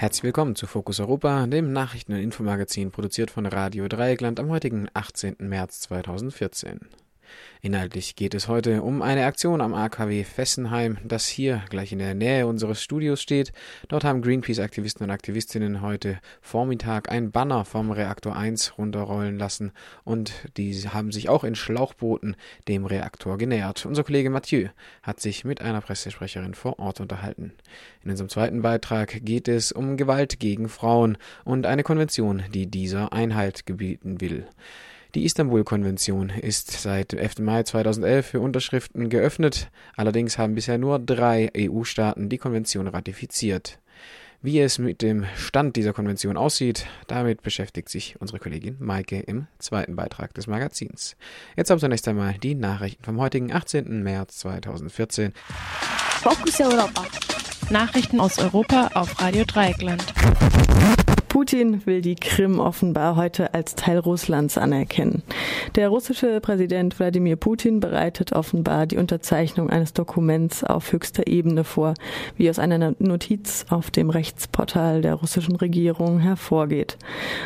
Herzlich 0.00 0.22
willkommen 0.22 0.56
zu 0.56 0.66
Fokus 0.66 0.98
Europa, 0.98 1.46
dem 1.46 1.74
Nachrichten- 1.74 2.14
und 2.14 2.20
Infomagazin, 2.20 2.90
produziert 2.90 3.30
von 3.30 3.44
Radio 3.44 3.86
Dreieckland 3.86 4.40
am 4.40 4.48
heutigen 4.48 4.88
18. 4.94 5.36
März 5.40 5.80
2014. 5.80 6.88
Inhaltlich 7.62 8.16
geht 8.16 8.32
es 8.32 8.48
heute 8.48 8.80
um 8.82 9.02
eine 9.02 9.26
Aktion 9.26 9.60
am 9.60 9.74
AKW 9.74 10.24
Fessenheim, 10.24 10.96
das 11.04 11.26
hier 11.26 11.62
gleich 11.68 11.92
in 11.92 11.98
der 11.98 12.14
Nähe 12.14 12.46
unseres 12.46 12.82
Studios 12.82 13.20
steht. 13.20 13.52
Dort 13.88 14.02
haben 14.02 14.22
Greenpeace-Aktivisten 14.22 15.04
und 15.04 15.10
Aktivistinnen 15.10 15.82
heute 15.82 16.18
Vormittag 16.40 17.10
ein 17.10 17.32
Banner 17.32 17.66
vom 17.66 17.90
Reaktor 17.90 18.34
1 18.34 18.78
runterrollen 18.78 19.38
lassen 19.38 19.72
und 20.04 20.32
die 20.56 20.74
haben 20.74 21.12
sich 21.12 21.28
auch 21.28 21.44
in 21.44 21.54
Schlauchbooten 21.54 22.34
dem 22.66 22.86
Reaktor 22.86 23.36
genähert. 23.36 23.84
Unser 23.84 24.04
Kollege 24.04 24.30
Mathieu 24.30 24.68
hat 25.02 25.20
sich 25.20 25.44
mit 25.44 25.60
einer 25.60 25.82
Pressesprecherin 25.82 26.54
vor 26.54 26.78
Ort 26.78 27.00
unterhalten. 27.00 27.52
In 28.02 28.10
unserem 28.10 28.30
zweiten 28.30 28.62
Beitrag 28.62 29.22
geht 29.22 29.48
es 29.48 29.70
um 29.70 29.98
Gewalt 29.98 30.40
gegen 30.40 30.70
Frauen 30.70 31.18
und 31.44 31.66
eine 31.66 31.82
Konvention, 31.82 32.42
die 32.54 32.68
dieser 32.68 33.12
Einhalt 33.12 33.66
gebieten 33.66 34.22
will. 34.22 34.46
Die 35.14 35.24
Istanbul-Konvention 35.24 36.30
ist 36.30 36.70
seit 36.70 37.12
11. 37.12 37.40
Mai 37.40 37.64
2011 37.64 38.26
für 38.26 38.40
Unterschriften 38.40 39.08
geöffnet. 39.08 39.68
Allerdings 39.96 40.38
haben 40.38 40.54
bisher 40.54 40.78
nur 40.78 41.00
drei 41.00 41.50
EU-Staaten 41.56 42.28
die 42.28 42.38
Konvention 42.38 42.86
ratifiziert. 42.86 43.80
Wie 44.40 44.60
es 44.60 44.78
mit 44.78 45.02
dem 45.02 45.26
Stand 45.36 45.74
dieser 45.74 45.92
Konvention 45.92 46.36
aussieht, 46.36 46.86
damit 47.08 47.42
beschäftigt 47.42 47.88
sich 47.88 48.16
unsere 48.20 48.38
Kollegin 48.38 48.76
Maike 48.78 49.18
im 49.18 49.48
zweiten 49.58 49.96
Beitrag 49.96 50.32
des 50.34 50.46
Magazins. 50.46 51.16
Jetzt 51.56 51.72
aber 51.72 51.80
zunächst 51.80 52.06
einmal 52.06 52.34
die 52.34 52.54
Nachrichten 52.54 53.04
vom 53.04 53.20
heutigen 53.20 53.52
18. 53.52 54.02
März 54.02 54.38
2014. 54.38 55.32
Focus 56.22 56.60
Europa. 56.60 57.04
Nachrichten 57.68 58.20
aus 58.20 58.38
Europa 58.38 58.90
auf 58.94 59.20
Radio 59.20 59.44
Dreieckland. 59.44 60.04
Putin 61.30 61.86
will 61.86 62.00
die 62.00 62.16
Krim 62.16 62.58
offenbar 62.58 63.14
heute 63.14 63.54
als 63.54 63.76
Teil 63.76 63.98
Russlands 63.98 64.58
anerkennen. 64.58 65.22
Der 65.76 65.88
russische 65.88 66.40
Präsident 66.40 66.98
Wladimir 66.98 67.36
Putin 67.36 67.78
bereitet 67.78 68.32
offenbar 68.32 68.88
die 68.88 68.96
Unterzeichnung 68.96 69.70
eines 69.70 69.92
Dokuments 69.92 70.64
auf 70.64 70.90
höchster 70.90 71.28
Ebene 71.28 71.62
vor, 71.62 71.94
wie 72.36 72.50
aus 72.50 72.58
einer 72.58 72.96
Notiz 72.98 73.64
auf 73.70 73.92
dem 73.92 74.10
Rechtsportal 74.10 75.02
der 75.02 75.14
russischen 75.14 75.54
Regierung 75.54 76.18
hervorgeht. 76.18 76.98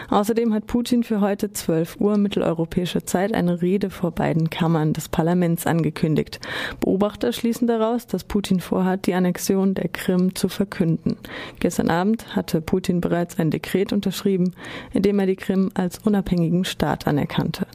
Außerdem 0.08 0.54
hat 0.54 0.66
Putin 0.66 1.02
für 1.02 1.20
heute 1.20 1.52
12 1.52 2.00
Uhr 2.00 2.16
mitteleuropäische 2.16 3.04
Zeit 3.04 3.34
eine 3.34 3.60
Rede 3.60 3.90
vor 3.90 4.12
beiden 4.12 4.48
Kammern 4.48 4.94
des 4.94 5.10
Parlaments 5.10 5.66
angekündigt. 5.66 6.40
Beobachter 6.80 7.34
schließen 7.34 7.66
daraus, 7.66 8.06
dass 8.06 8.24
Putin 8.24 8.60
vorhat, 8.60 9.04
die 9.04 9.12
Annexion 9.12 9.74
der 9.74 9.88
Krim 9.88 10.34
zu 10.34 10.48
verkünden. 10.48 11.18
Gestern 11.60 11.90
Abend 11.90 12.34
hatte 12.34 12.62
Putin 12.62 13.02
bereits 13.02 13.38
ein 13.38 13.50
Dekret 13.50 13.73
Dekret 13.74 13.92
unterschrieben, 13.92 14.52
in 14.92 15.02
dem 15.02 15.18
er 15.18 15.26
die 15.26 15.36
Krim 15.36 15.70
als 15.74 15.98
unabhängigen 15.98 16.64
Staat 16.64 17.06
anerkannte. 17.06 17.66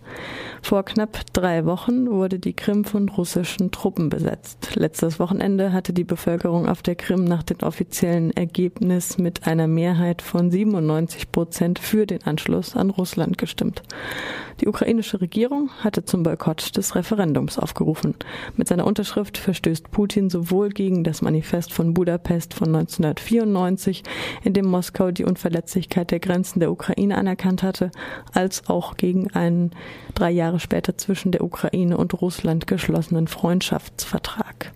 Vor 0.61 0.83
knapp 0.83 1.19
drei 1.33 1.65
Wochen 1.65 2.09
wurde 2.09 2.39
die 2.39 2.53
Krim 2.53 2.85
von 2.85 3.09
russischen 3.09 3.71
Truppen 3.71 4.09
besetzt. 4.09 4.75
Letztes 4.75 5.19
Wochenende 5.19 5.73
hatte 5.73 5.93
die 5.93 6.03
Bevölkerung 6.03 6.67
auf 6.67 6.81
der 6.81 6.95
Krim 6.95 7.23
nach 7.23 7.43
dem 7.43 7.59
offiziellen 7.61 8.31
Ergebnis 8.31 9.17
mit 9.17 9.45
einer 9.47 9.67
Mehrheit 9.67 10.21
von 10.21 10.51
97 10.51 11.31
Prozent 11.31 11.79
für 11.79 12.05
den 12.05 12.23
Anschluss 12.23 12.75
an 12.75 12.89
Russland 12.89 13.37
gestimmt. 13.37 13.83
Die 14.61 14.67
ukrainische 14.67 15.21
Regierung 15.21 15.69
hatte 15.81 16.03
zum 16.03 16.23
Boykott 16.23 16.75
des 16.75 16.95
Referendums 16.95 17.57
aufgerufen. 17.57 18.15
Mit 18.57 18.67
seiner 18.67 18.85
Unterschrift 18.85 19.37
verstößt 19.37 19.89
Putin 19.89 20.29
sowohl 20.29 20.69
gegen 20.69 21.05
das 21.05 21.21
Manifest 21.21 21.71
von 21.71 21.93
Budapest 21.93 22.53
von 22.53 22.67
1994, 22.75 24.03
in 24.43 24.53
dem 24.53 24.65
Moskau 24.65 25.11
die 25.11 25.23
Unverletzlichkeit 25.23 25.88
der 25.89 26.19
Grenzen 26.19 26.59
der 26.59 26.71
Ukraine 26.71 27.17
anerkannt 27.17 27.63
hatte, 27.63 27.91
als 28.33 28.69
auch 28.69 28.97
gegen 28.97 29.31
einen 29.31 29.71
drei 30.15 30.31
Jahre 30.31 30.59
später 30.59 30.97
zwischen 30.97 31.31
der 31.31 31.43
Ukraine 31.43 31.97
und 31.97 32.21
Russland 32.21 32.67
geschlossenen 32.67 33.27
Freundschaftsvertrag. 33.27 34.71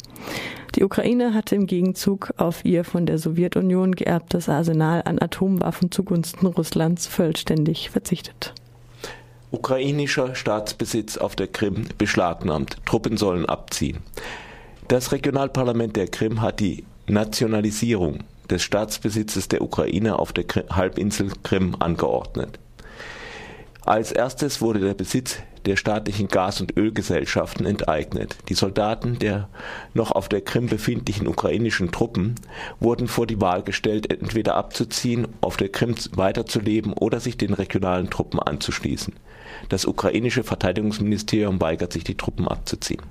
Die 0.75 0.83
Ukraine 0.83 1.33
hatte 1.33 1.55
im 1.55 1.67
Gegenzug 1.67 2.33
auf 2.37 2.65
ihr 2.65 2.83
von 2.83 3.05
der 3.05 3.19
Sowjetunion 3.19 3.95
geerbtes 3.95 4.49
Arsenal 4.49 5.03
an 5.05 5.21
Atomwaffen 5.21 5.91
zugunsten 5.91 6.47
Russlands 6.47 7.05
vollständig 7.05 7.91
verzichtet. 7.91 8.53
Ukrainischer 9.51 10.33
Staatsbesitz 10.33 11.17
auf 11.17 11.35
der 11.35 11.45
Krim 11.45 11.85
beschlagnahmt. 11.99 12.77
Truppen 12.87 13.17
sollen 13.17 13.45
abziehen. 13.45 13.99
Das 14.87 15.11
Regionalparlament 15.11 15.95
der 15.95 16.07
Krim 16.07 16.41
hat 16.41 16.59
die 16.59 16.85
Nationalisierung 17.07 18.19
des 18.53 18.63
Staatsbesitzes 18.63 19.47
der 19.47 19.61
Ukraine 19.61 20.19
auf 20.19 20.31
der 20.31 20.45
Halbinsel 20.69 21.31
Krim 21.41 21.75
angeordnet. 21.79 22.59
Als 23.83 24.11
erstes 24.11 24.61
wurde 24.61 24.79
der 24.79 24.93
Besitz 24.93 25.39
der 25.65 25.75
staatlichen 25.75 26.27
Gas- 26.27 26.61
und 26.61 26.77
Ölgesellschaften 26.77 27.65
enteignet. 27.65 28.37
Die 28.49 28.53
Soldaten 28.53 29.17
der 29.17 29.49
noch 29.93 30.11
auf 30.11 30.29
der 30.29 30.41
Krim 30.41 30.67
befindlichen 30.67 31.27
ukrainischen 31.27 31.91
Truppen 31.91 32.35
wurden 32.79 33.07
vor 33.07 33.27
die 33.27 33.41
Wahl 33.41 33.63
gestellt, 33.63 34.11
entweder 34.11 34.55
abzuziehen, 34.55 35.27
auf 35.41 35.57
der 35.57 35.69
Krim 35.69 35.95
weiterzuleben 36.11 36.93
oder 36.93 37.19
sich 37.19 37.37
den 37.37 37.53
regionalen 37.53 38.09
Truppen 38.09 38.39
anzuschließen. 38.39 39.13
Das 39.69 39.85
ukrainische 39.85 40.43
Verteidigungsministerium 40.43 41.59
weigert 41.59 41.93
sich, 41.93 42.03
die 42.03 42.17
Truppen 42.17 42.47
abzuziehen. 42.47 43.01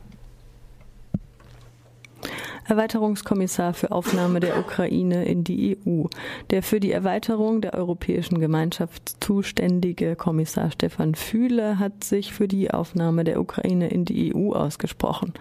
Erweiterungskommissar 2.64 3.74
für 3.74 3.90
Aufnahme 3.90 4.40
der 4.40 4.58
Ukraine 4.58 5.24
in 5.24 5.42
die 5.42 5.78
EU. 5.86 6.04
Der 6.50 6.62
für 6.62 6.78
die 6.78 6.92
Erweiterung 6.92 7.60
der 7.60 7.74
Europäischen 7.74 8.38
Gemeinschaft 8.38 9.22
zuständige 9.22 10.14
Kommissar 10.16 10.70
Stefan 10.70 11.14
Fühle 11.14 11.78
hat 11.78 12.04
sich 12.04 12.32
für 12.32 12.46
die 12.46 12.70
Aufnahme 12.70 13.24
der 13.24 13.40
Ukraine 13.40 13.88
in 13.88 14.04
die 14.04 14.34
EU 14.34 14.52
ausgesprochen. 14.52 15.34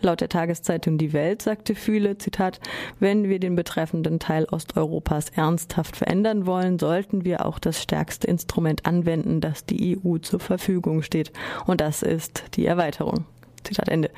Laut 0.00 0.20
der 0.20 0.28
Tageszeitung 0.28 0.98
Die 0.98 1.12
Welt 1.12 1.42
sagte 1.42 1.74
Fühle, 1.74 2.18
Zitat, 2.18 2.60
wenn 3.00 3.28
wir 3.28 3.40
den 3.40 3.56
betreffenden 3.56 4.18
Teil 4.20 4.44
Osteuropas 4.44 5.30
ernsthaft 5.30 5.96
verändern 5.96 6.46
wollen, 6.46 6.78
sollten 6.78 7.24
wir 7.24 7.44
auch 7.44 7.58
das 7.58 7.82
stärkste 7.82 8.28
Instrument 8.28 8.86
anwenden, 8.86 9.40
das 9.40 9.64
die 9.64 9.98
EU 9.98 10.18
zur 10.18 10.40
Verfügung 10.40 11.02
steht. 11.02 11.32
Und 11.66 11.80
das 11.80 12.02
ist 12.02 12.44
die 12.54 12.66
Erweiterung. 12.66 13.24
Zitat 13.68 13.88
Ende. 13.88 14.10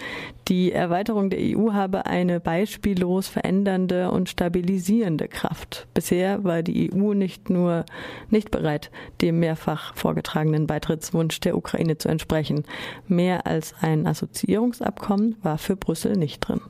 Die 0.49 0.73
Erweiterung 0.73 1.31
der 1.31 1.41
EU 1.41 1.73
habe 1.73 2.07
eine 2.07 2.41
beispiellos 2.41 3.29
verändernde 3.29 4.11
und 4.11 4.29
stabilisierende 4.29 5.29
Kraft. 5.29 5.87
Bisher 5.95 6.45
war 6.45 6.63
die 6.63 6.93
EU 6.93 7.15
nicht 7.15 7.51
nur 7.51 7.85
nicht 8.31 8.51
bereit, 8.51 8.91
dem 9.21 9.41
mehrfach 9.41 9.95
vorgetragenen 9.95 10.67
Beitrittswunsch 10.67 11.41
der 11.41 11.57
Ukraine 11.57 11.99
zu 11.99 12.09
entsprechen. 12.09 12.65
Mehr 13.09 13.47
als 13.47 13.75
ein 13.81 14.07
Assoziierungsabkommen 14.07 15.37
war 15.43 15.59
für 15.59 15.77
Brüssel 15.77 16.17
nicht 16.17 16.41
drin. 16.41 16.61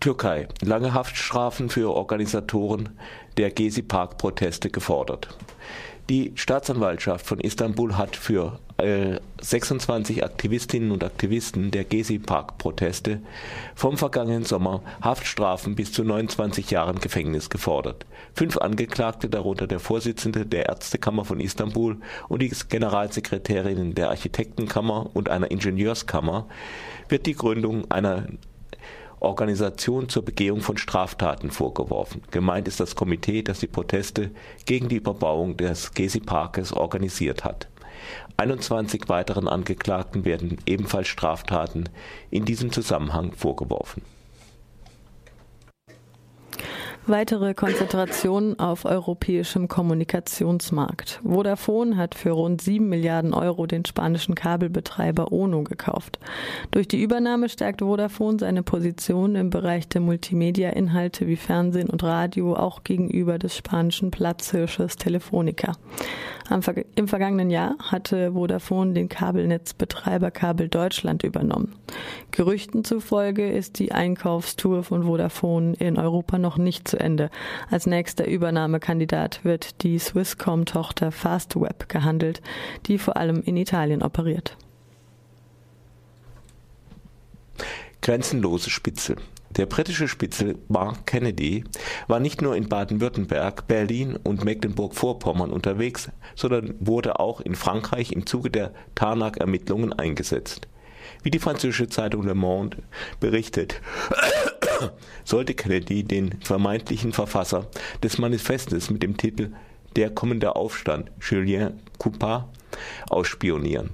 Türkei. 0.00 0.46
Lange 0.62 0.94
Haftstrafen 0.94 1.70
für 1.70 1.92
Organisatoren 1.92 2.90
der 3.36 3.50
Gezi-Park-Proteste 3.50 4.70
gefordert. 4.70 5.36
Die 6.10 6.32
Staatsanwaltschaft 6.36 7.26
von 7.26 7.38
Istanbul 7.38 7.98
hat 7.98 8.16
für 8.16 8.58
äh, 8.78 9.20
26 9.42 10.24
Aktivistinnen 10.24 10.90
und 10.90 11.04
Aktivisten 11.04 11.70
der 11.70 11.84
Gezi-Park-Proteste 11.84 13.20
vom 13.74 13.98
vergangenen 13.98 14.44
Sommer 14.44 14.82
Haftstrafen 15.02 15.74
bis 15.74 15.92
zu 15.92 16.04
29 16.04 16.70
Jahren 16.70 16.98
Gefängnis 16.98 17.50
gefordert. 17.50 18.06
Fünf 18.32 18.56
Angeklagte, 18.56 19.28
darunter 19.28 19.66
der 19.66 19.80
Vorsitzende 19.80 20.46
der 20.46 20.70
Ärztekammer 20.70 21.26
von 21.26 21.40
Istanbul 21.40 21.98
und 22.28 22.40
die 22.40 22.48
Generalsekretärin 22.48 23.94
der 23.94 24.08
Architektenkammer 24.08 25.10
und 25.12 25.28
einer 25.28 25.50
Ingenieurskammer, 25.50 26.46
wird 27.10 27.26
die 27.26 27.34
Gründung 27.34 27.90
einer 27.90 28.28
Organisation 29.20 30.08
zur 30.08 30.24
Begehung 30.24 30.60
von 30.60 30.76
Straftaten 30.76 31.50
vorgeworfen. 31.50 32.22
Gemeint 32.30 32.68
ist 32.68 32.80
das 32.80 32.94
Komitee, 32.94 33.42
das 33.42 33.60
die 33.60 33.66
Proteste 33.66 34.30
gegen 34.64 34.88
die 34.88 34.96
Überbauung 34.96 35.56
des 35.56 35.92
Gezi-Parkes 35.92 36.72
organisiert 36.72 37.44
hat. 37.44 37.68
21 38.36 39.08
weiteren 39.08 39.48
Angeklagten 39.48 40.24
werden 40.24 40.58
ebenfalls 40.66 41.08
Straftaten 41.08 41.88
in 42.30 42.44
diesem 42.44 42.70
Zusammenhang 42.70 43.32
vorgeworfen. 43.32 44.02
Weitere 47.10 47.54
Konzentration 47.54 48.58
auf 48.58 48.84
europäischem 48.84 49.66
Kommunikationsmarkt. 49.66 51.20
Vodafone 51.24 51.96
hat 51.96 52.14
für 52.14 52.32
rund 52.32 52.60
7 52.60 52.86
Milliarden 52.86 53.32
Euro 53.32 53.64
den 53.66 53.86
spanischen 53.86 54.34
Kabelbetreiber 54.34 55.32
ONO 55.32 55.62
gekauft. 55.64 56.18
Durch 56.70 56.86
die 56.86 57.02
Übernahme 57.02 57.48
stärkt 57.48 57.80
Vodafone 57.80 58.38
seine 58.38 58.62
Position 58.62 59.36
im 59.36 59.48
Bereich 59.48 59.88
der 59.88 60.02
Multimedia-Inhalte 60.02 61.26
wie 61.26 61.36
Fernsehen 61.36 61.88
und 61.88 62.02
Radio 62.02 62.54
auch 62.54 62.84
gegenüber 62.84 63.38
des 63.38 63.56
spanischen 63.56 64.10
Platzhirsches 64.10 64.96
Telefonica. 64.96 65.72
Im 66.94 67.08
vergangenen 67.08 67.50
Jahr 67.50 67.76
hatte 67.78 68.32
Vodafone 68.32 68.94
den 68.94 69.10
Kabelnetzbetreiber 69.10 70.30
Kabel 70.30 70.68
Deutschland 70.68 71.22
übernommen. 71.22 71.74
Gerüchten 72.30 72.84
zufolge 72.84 73.50
ist 73.50 73.78
die 73.78 73.92
Einkaufstour 73.92 74.82
von 74.82 75.04
Vodafone 75.04 75.74
in 75.74 75.98
Europa 75.98 76.38
noch 76.38 76.56
nicht 76.56 76.88
zu 76.88 76.97
Ende. 76.98 77.30
Als 77.70 77.86
nächster 77.86 78.26
Übernahmekandidat 78.26 79.44
wird 79.44 79.82
die 79.82 79.98
Swisscom-Tochter 79.98 81.12
Fastweb 81.12 81.88
gehandelt, 81.88 82.40
die 82.86 82.98
vor 82.98 83.16
allem 83.16 83.42
in 83.42 83.56
Italien 83.56 84.02
operiert. 84.02 84.56
Grenzenlose 88.00 88.70
Spitze. 88.70 89.16
Der 89.56 89.66
britische 89.66 90.08
Spitzel 90.08 90.56
Mark 90.68 91.06
Kennedy 91.06 91.64
war 92.06 92.20
nicht 92.20 92.42
nur 92.42 92.54
in 92.54 92.68
Baden-Württemberg, 92.68 93.66
Berlin 93.66 94.16
und 94.16 94.44
Mecklenburg-Vorpommern 94.44 95.50
unterwegs, 95.50 96.10
sondern 96.36 96.74
wurde 96.80 97.18
auch 97.18 97.40
in 97.40 97.54
Frankreich 97.54 98.12
im 98.12 98.26
Zuge 98.26 98.50
der 98.50 98.72
Tarnac-Ermittlungen 98.94 99.92
eingesetzt. 99.92 100.68
Wie 101.22 101.30
die 101.30 101.38
französische 101.38 101.88
Zeitung 101.88 102.24
Le 102.24 102.34
Monde 102.34 102.78
berichtet, 103.18 103.80
sollte 105.24 105.54
Kennedy 105.54 106.04
den 106.04 106.40
vermeintlichen 106.40 107.12
Verfasser 107.12 107.66
des 108.02 108.18
Manifestes 108.18 108.90
mit 108.90 109.02
dem 109.02 109.16
Titel 109.16 109.52
Der 109.96 110.10
kommende 110.10 110.56
Aufstand, 110.56 111.10
Julien 111.20 111.80
Coupat, 111.98 112.44
ausspionieren. 113.08 113.90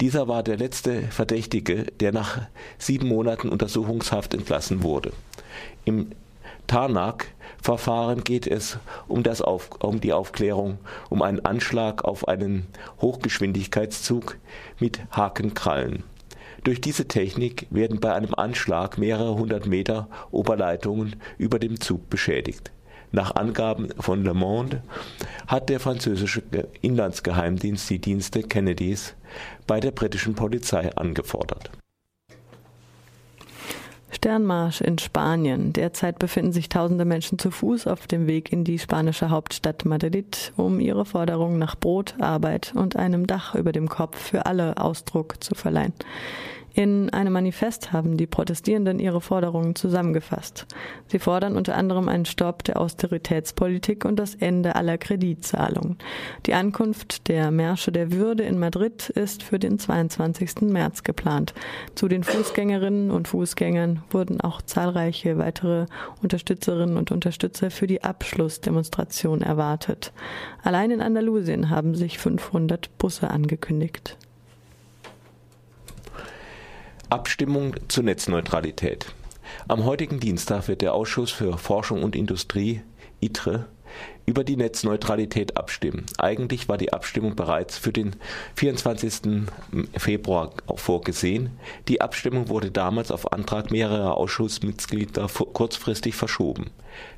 Dieser 0.00 0.28
war 0.28 0.42
der 0.42 0.56
letzte 0.56 1.02
Verdächtige, 1.02 1.86
der 2.00 2.12
nach 2.12 2.42
sieben 2.78 3.08
Monaten 3.08 3.48
Untersuchungshaft 3.48 4.34
entlassen 4.34 4.82
wurde. 4.82 5.12
Im 5.84 6.12
Tarnac-Verfahren 6.66 8.24
geht 8.24 8.46
es 8.46 8.78
um, 9.08 9.22
das 9.22 9.42
auf, 9.42 9.70
um 9.80 10.00
die 10.00 10.12
Aufklärung 10.12 10.78
um 11.10 11.22
einen 11.22 11.44
Anschlag 11.44 12.04
auf 12.04 12.28
einen 12.28 12.66
Hochgeschwindigkeitszug 13.00 14.38
mit 14.78 15.00
Hakenkrallen. 15.10 16.04
Durch 16.64 16.80
diese 16.80 17.08
Technik 17.08 17.66
werden 17.70 17.98
bei 17.98 18.14
einem 18.14 18.34
Anschlag 18.34 18.96
mehrere 18.96 19.34
hundert 19.34 19.66
Meter 19.66 20.08
Oberleitungen 20.30 21.16
über 21.36 21.58
dem 21.58 21.80
Zug 21.80 22.08
beschädigt. 22.08 22.70
Nach 23.10 23.34
Angaben 23.34 23.88
von 23.98 24.22
Le 24.24 24.32
Monde 24.32 24.82
hat 25.48 25.68
der 25.68 25.80
französische 25.80 26.42
Inlandsgeheimdienst 26.80 27.90
die 27.90 27.98
Dienste 27.98 28.42
Kennedys 28.42 29.14
bei 29.66 29.80
der 29.80 29.90
britischen 29.90 30.34
Polizei 30.34 30.94
angefordert. 30.96 31.70
Sternmarsch 34.12 34.82
in 34.82 34.98
Spanien. 34.98 35.72
Derzeit 35.72 36.18
befinden 36.18 36.52
sich 36.52 36.68
tausende 36.68 37.04
Menschen 37.04 37.38
zu 37.38 37.50
Fuß 37.50 37.86
auf 37.86 38.06
dem 38.06 38.26
Weg 38.26 38.52
in 38.52 38.62
die 38.62 38.78
spanische 38.78 39.30
Hauptstadt 39.30 39.84
Madrid, 39.84 40.52
um 40.56 40.80
ihre 40.80 41.04
Forderungen 41.04 41.58
nach 41.58 41.76
Brot, 41.76 42.14
Arbeit 42.20 42.72
und 42.76 42.94
einem 42.96 43.26
Dach 43.26 43.54
über 43.54 43.72
dem 43.72 43.88
Kopf 43.88 44.18
für 44.18 44.46
alle 44.46 44.76
Ausdruck 44.76 45.42
zu 45.42 45.54
verleihen. 45.54 45.94
In 46.74 47.10
einem 47.10 47.34
Manifest 47.34 47.92
haben 47.92 48.16
die 48.16 48.26
Protestierenden 48.26 48.98
ihre 48.98 49.20
Forderungen 49.20 49.74
zusammengefasst. 49.74 50.66
Sie 51.06 51.18
fordern 51.18 51.56
unter 51.56 51.76
anderem 51.76 52.08
einen 52.08 52.24
Stopp 52.24 52.64
der 52.64 52.80
Austeritätspolitik 52.80 54.06
und 54.06 54.16
das 54.16 54.34
Ende 54.34 54.74
aller 54.74 54.96
Kreditzahlungen. 54.96 55.98
Die 56.46 56.54
Ankunft 56.54 57.28
der 57.28 57.50
Märsche 57.50 57.92
der 57.92 58.12
Würde 58.12 58.44
in 58.44 58.58
Madrid 58.58 59.10
ist 59.10 59.42
für 59.42 59.58
den 59.58 59.78
22. 59.78 60.62
März 60.62 61.02
geplant. 61.02 61.52
Zu 61.94 62.08
den 62.08 62.24
Fußgängerinnen 62.24 63.10
und 63.10 63.28
Fußgängern 63.28 64.02
wurden 64.10 64.40
auch 64.40 64.62
zahlreiche 64.62 65.36
weitere 65.36 65.86
Unterstützerinnen 66.22 66.96
und 66.96 67.10
Unterstützer 67.10 67.70
für 67.70 67.86
die 67.86 68.02
Abschlussdemonstration 68.02 69.42
erwartet. 69.42 70.12
Allein 70.62 70.90
in 70.90 71.02
Andalusien 71.02 71.68
haben 71.68 71.94
sich 71.94 72.18
500 72.18 72.96
Busse 72.96 73.30
angekündigt. 73.30 74.16
Abstimmung 77.12 77.74
zur 77.88 78.04
Netzneutralität. 78.04 79.04
Am 79.68 79.84
heutigen 79.84 80.18
Dienstag 80.18 80.66
wird 80.66 80.80
der 80.80 80.94
Ausschuss 80.94 81.30
für 81.30 81.58
Forschung 81.58 82.02
und 82.02 82.16
Industrie 82.16 82.80
ITRE 83.20 83.66
über 84.24 84.44
die 84.44 84.56
Netzneutralität 84.56 85.58
abstimmen. 85.58 86.06
Eigentlich 86.16 86.70
war 86.70 86.78
die 86.78 86.94
Abstimmung 86.94 87.36
bereits 87.36 87.76
für 87.76 87.92
den 87.92 88.16
24. 88.56 89.42
Februar 89.94 90.52
vorgesehen. 90.74 91.50
Die 91.86 92.00
Abstimmung 92.00 92.48
wurde 92.48 92.70
damals 92.70 93.10
auf 93.10 93.30
Antrag 93.30 93.70
mehrerer 93.70 94.16
Ausschussmitglieder 94.16 95.28
kurzfristig 95.52 96.14
verschoben. 96.14 96.70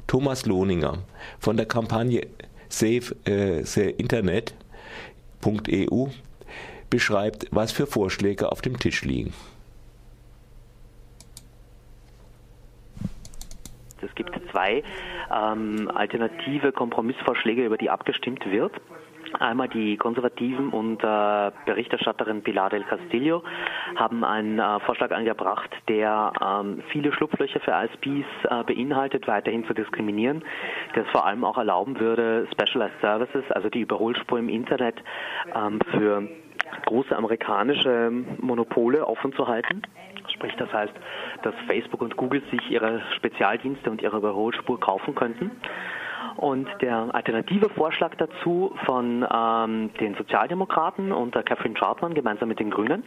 Thomas 0.08 0.44
Lohninger 0.44 1.04
von 1.38 1.56
der 1.56 1.66
Kampagne 1.66 2.26
Save 2.68 3.14
äh, 3.26 3.62
the 3.62 3.90
Internet.eu 3.90 4.56
beschreibt, 6.90 7.46
was 7.52 7.70
für 7.70 7.86
Vorschläge 7.86 8.50
auf 8.50 8.60
dem 8.60 8.80
Tisch 8.80 9.04
liegen. 9.04 9.32
Es 14.04 14.14
gibt 14.14 14.38
zwei 14.50 14.82
ähm, 15.32 15.90
alternative 15.94 16.72
Kompromissvorschläge, 16.72 17.64
über 17.64 17.78
die 17.78 17.90
abgestimmt 17.90 18.44
wird. 18.50 18.72
Einmal 19.40 19.68
die 19.68 19.96
Konservativen 19.96 20.68
und 20.70 21.02
äh, 21.02 21.50
Berichterstatterin 21.66 22.42
Pilar 22.42 22.70
del 22.70 22.84
Castillo 22.84 23.42
haben 23.96 24.22
einen 24.24 24.58
äh, 24.58 24.80
Vorschlag 24.80 25.10
angebracht, 25.10 25.70
der 25.88 26.32
ähm, 26.40 26.82
viele 26.90 27.12
Schlupflöcher 27.12 27.60
für 27.60 27.72
ISPs 27.72 28.26
äh, 28.44 28.62
beinhaltet, 28.64 29.26
weiterhin 29.26 29.66
zu 29.66 29.74
diskriminieren, 29.74 30.44
der 30.94 31.04
es 31.04 31.10
vor 31.10 31.26
allem 31.26 31.44
auch 31.44 31.58
erlauben 31.58 31.98
würde, 31.98 32.46
Specialized 32.52 33.00
Services, 33.00 33.44
also 33.50 33.68
die 33.70 33.80
Überholspur 33.80 34.38
im 34.38 34.48
Internet, 34.48 34.96
ähm, 35.54 35.80
für 35.90 36.28
große 36.86 37.16
amerikanische 37.16 38.10
Monopole 38.38 39.06
offen 39.06 39.32
zu 39.34 39.46
halten. 39.46 39.82
Sprich, 40.32 40.54
das 40.56 40.72
heißt, 40.72 40.92
dass 41.42 41.54
Facebook 41.66 42.02
und 42.02 42.16
Google 42.16 42.42
sich 42.50 42.70
ihre 42.70 43.02
Spezialdienste 43.16 43.90
und 43.90 44.02
ihre 44.02 44.16
Überholspur 44.16 44.80
kaufen 44.80 45.14
könnten. 45.14 45.50
Und 46.36 46.68
der 46.80 47.14
alternative 47.14 47.68
Vorschlag 47.70 48.14
dazu 48.16 48.74
von 48.84 49.26
ähm, 49.32 49.90
den 50.00 50.14
Sozialdemokraten 50.14 51.12
unter 51.12 51.42
Catherine 51.42 51.74
Trautmann 51.74 52.14
gemeinsam 52.14 52.48
mit 52.48 52.60
den 52.60 52.70
Grünen, 52.70 53.04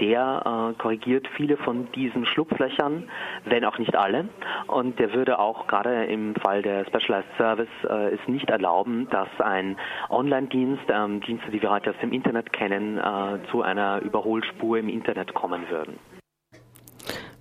der 0.00 0.74
äh, 0.74 0.80
korrigiert 0.80 1.26
viele 1.36 1.56
von 1.58 1.90
diesen 1.92 2.26
Schlupflöchern, 2.26 3.08
wenn 3.44 3.64
auch 3.64 3.78
nicht 3.78 3.96
alle. 3.96 4.28
Und 4.66 4.98
der 4.98 5.12
würde 5.12 5.38
auch 5.38 5.66
gerade 5.66 6.04
im 6.04 6.34
Fall 6.36 6.62
der 6.62 6.84
Specialized 6.86 7.30
Service 7.36 7.68
äh, 7.88 8.14
es 8.14 8.28
nicht 8.28 8.50
erlauben, 8.50 9.08
dass 9.10 9.28
ein 9.38 9.76
Online-Dienst, 10.10 10.84
ähm, 10.88 11.20
Dienste, 11.20 11.50
die 11.50 11.62
wir 11.62 11.70
heute 11.70 11.90
aus 11.90 11.96
dem 12.02 12.12
Internet 12.12 12.52
kennen, 12.52 12.98
äh, 12.98 13.38
zu 13.50 13.62
einer 13.62 14.00
Überholspur 14.02 14.78
im 14.78 14.88
Internet 14.88 15.34
kommen 15.34 15.68
würden. 15.68 15.98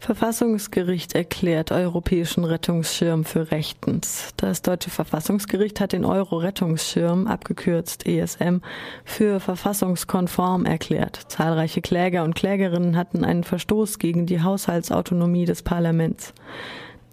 Verfassungsgericht 0.04 1.16
erklärt 1.16 1.72
Europäischen 1.72 2.44
Rettungsschirm 2.44 3.24
für 3.24 3.52
rechtens. 3.52 4.34
Das 4.36 4.62
deutsche 4.62 4.90
Verfassungsgericht 4.90 5.80
hat 5.80 5.94
den 5.94 6.04
Euro-Rettungsschirm, 6.04 7.26
abgekürzt 7.26 8.06
ESM, 8.06 8.58
für 9.06 9.40
verfassungskonform 9.40 10.66
erklärt. 10.66 11.22
Zahlreiche 11.30 11.80
Kläger 11.80 12.26
und 12.26 12.36
Klägerinnen 12.36 12.98
hatten 12.98 13.24
einen 13.24 13.46
Verstoß 13.46 13.98
gegen 13.98 14.26
die 14.26 14.42
Haushaltsautonomie 14.42 15.46
des 15.46 15.62
Parlaments. 15.64 16.34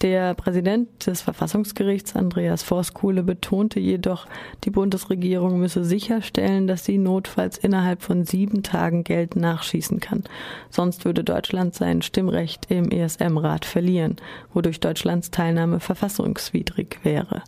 Der 0.01 0.33
Präsident 0.33 1.07
des 1.07 1.21
Verfassungsgerichts, 1.21 2.17
Andreas 2.17 2.63
Voskuhle, 2.63 3.23
betonte 3.23 3.81
jedoch, 3.81 4.27
die 4.65 4.71
Bundesregierung 4.71 5.61
müsse 5.61 5.85
sicherstellen, 5.85 6.67
dass 6.67 6.87
sie 6.87 6.97
notfalls 6.97 7.59
innerhalb 7.59 8.01
von 8.01 8.25
sieben 8.25 8.63
Tagen 8.63 9.05
Geld 9.05 9.37
nachschießen 9.37 10.01
kann. 10.01 10.25
Sonst 10.71 11.05
würde 11.05 11.23
Deutschland 11.23 11.75
sein 11.75 12.01
Stimmrecht 12.01 12.71
im 12.71 12.91
ESM-Rat 12.91 13.67
verlieren, 13.67 14.17
wodurch 14.55 14.81
Deutschlands 14.81 15.31
Teilnahme 15.31 15.81
verfassungswidrig 15.81 17.01
wäre, 17.03 17.43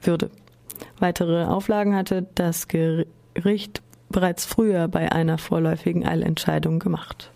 würde. 0.00 0.30
Weitere 0.98 1.44
Auflagen 1.44 1.94
hatte 1.94 2.26
das 2.34 2.68
Gericht 2.68 3.82
bereits 4.08 4.46
früher 4.46 4.88
bei 4.88 5.12
einer 5.12 5.36
vorläufigen 5.36 6.06
Eilentscheidung 6.06 6.78
gemacht. 6.78 7.30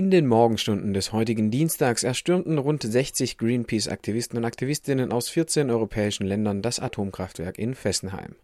In 0.00 0.10
den 0.10 0.26
Morgenstunden 0.26 0.94
des 0.94 1.12
heutigen 1.12 1.50
Dienstags 1.50 2.04
erstürmten 2.04 2.56
rund 2.56 2.82
60 2.82 3.36
Greenpeace-Aktivisten 3.36 4.38
und 4.38 4.46
Aktivistinnen 4.46 5.12
aus 5.12 5.28
14 5.28 5.70
europäischen 5.70 6.26
Ländern 6.26 6.62
das 6.62 6.80
Atomkraftwerk 6.80 7.58
in 7.58 7.74
Fessenheim. 7.74 8.34